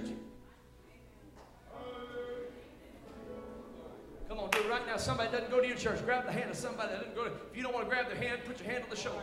[4.28, 4.96] Come on, do it right now.
[4.96, 6.02] Somebody doesn't go to your church.
[6.04, 7.30] Grab the hand of somebody that doesn't go to.
[7.50, 9.22] If you don't want to grab their hand, put your hand on the shoulder.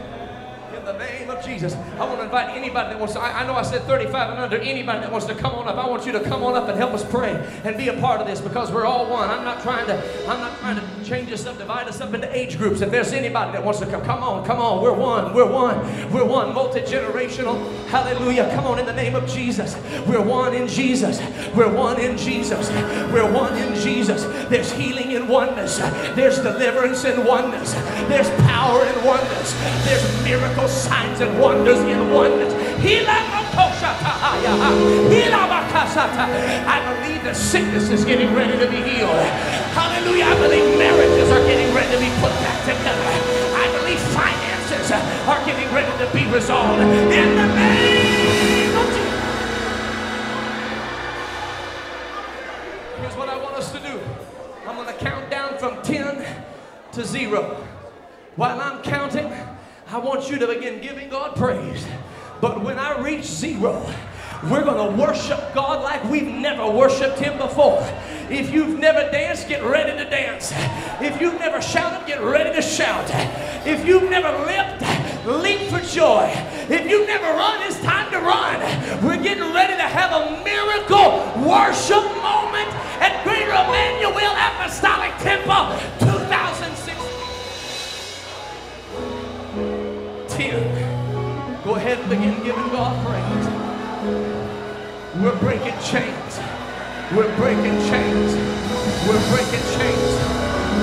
[0.81, 1.75] In the name of Jesus.
[1.75, 4.39] I want to invite anybody that wants to, I, I, know I said 35 and
[4.39, 5.75] under, anybody that wants to come on up.
[5.75, 7.33] I want you to come on up and help us pray
[7.63, 9.29] and be a part of this because we're all one.
[9.29, 12.35] I'm not trying to, I'm not trying to change us up, divide us up into
[12.35, 12.81] age groups.
[12.81, 14.81] If there's anybody that wants to come, come on, come on.
[14.81, 16.51] We're one, we're one, we're one.
[16.51, 17.61] Multi generational.
[17.89, 18.49] Hallelujah.
[18.55, 19.75] Come on in the name of Jesus.
[20.07, 21.21] We're one in Jesus.
[21.53, 22.71] We're one in Jesus.
[23.11, 24.23] We're one in Jesus.
[24.49, 25.77] There's healing in oneness.
[26.15, 27.73] There's deliverance in oneness.
[28.07, 29.53] There's power in oneness.
[29.85, 32.53] There's miracle signs and wonders in oneness.
[36.63, 39.09] I believe that sickness is getting ready to be healed.
[39.75, 40.25] Hallelujah.
[40.25, 43.05] I believe marriages are getting ready to be put back together.
[43.55, 44.91] I believe finances
[45.27, 46.81] are getting ready to be resolved.
[46.81, 49.11] In the name of Jesus.
[52.99, 53.99] Here's what I want us to do.
[54.67, 56.25] I'm going to count down from 10
[56.93, 57.67] to 0.
[58.35, 59.31] While I'm counting,
[59.93, 61.85] I want you to begin giving God praise.
[62.39, 63.85] But when I reach zero,
[64.43, 67.85] we're going to worship God like we've never worshiped Him before.
[68.29, 70.53] If you've never danced, get ready to dance.
[71.01, 73.05] If you've never shouted, get ready to shout.
[73.67, 74.81] If you've never leapt,
[75.27, 76.31] leap for joy.
[76.69, 78.61] If you've never run, it's time to run.
[79.03, 82.71] We're getting ready to have a miracle worship moment
[83.03, 86.60] at Greater Emmanuel Apostolic Temple 2016.
[90.49, 91.63] 10.
[91.63, 93.45] Go ahead and begin giving God praise.
[95.21, 96.31] We're breaking chains.
[97.13, 98.33] We're breaking chains.
[99.05, 100.09] We're breaking chains.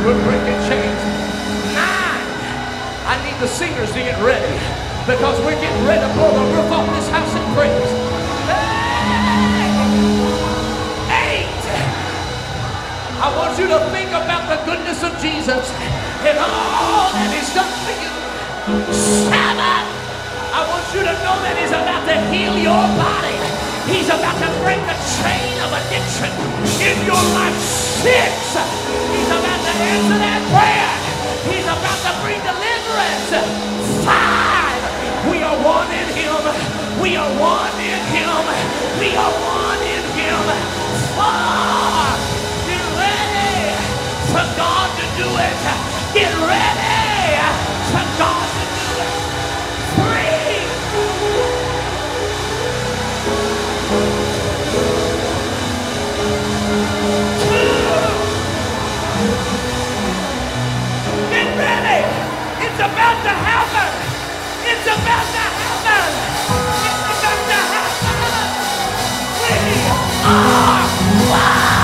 [0.06, 1.00] We're breaking chains.
[1.74, 2.28] Nine.
[3.10, 4.54] I need the singers to get ready
[5.10, 7.90] because we're getting ready to blow the roof off this house in praise.
[11.10, 11.62] Eight.
[13.18, 15.66] I want you to think about the goodness of Jesus
[16.22, 18.17] and all that He's done for you.
[18.68, 19.84] Seven.
[20.52, 23.32] I want you to know that He's about to heal your body.
[23.88, 26.28] He's about to break the chain of addiction
[26.84, 27.56] in your life.
[28.04, 28.60] Six.
[28.60, 30.92] He's about to answer that prayer.
[31.48, 33.32] He's about to bring deliverance.
[34.04, 34.80] Five.
[35.32, 36.36] We are one in Him.
[37.00, 38.36] We are one in Him.
[39.00, 40.44] We are one in Him.
[41.16, 42.04] Four.
[42.68, 43.72] Get ready
[44.28, 45.56] for God to do it.
[46.12, 46.97] Get ready
[63.22, 63.90] to happen!
[64.64, 66.10] It's about to happen!
[67.10, 68.48] It's about to happen!
[69.42, 69.54] We
[70.24, 70.84] are
[71.30, 71.77] one!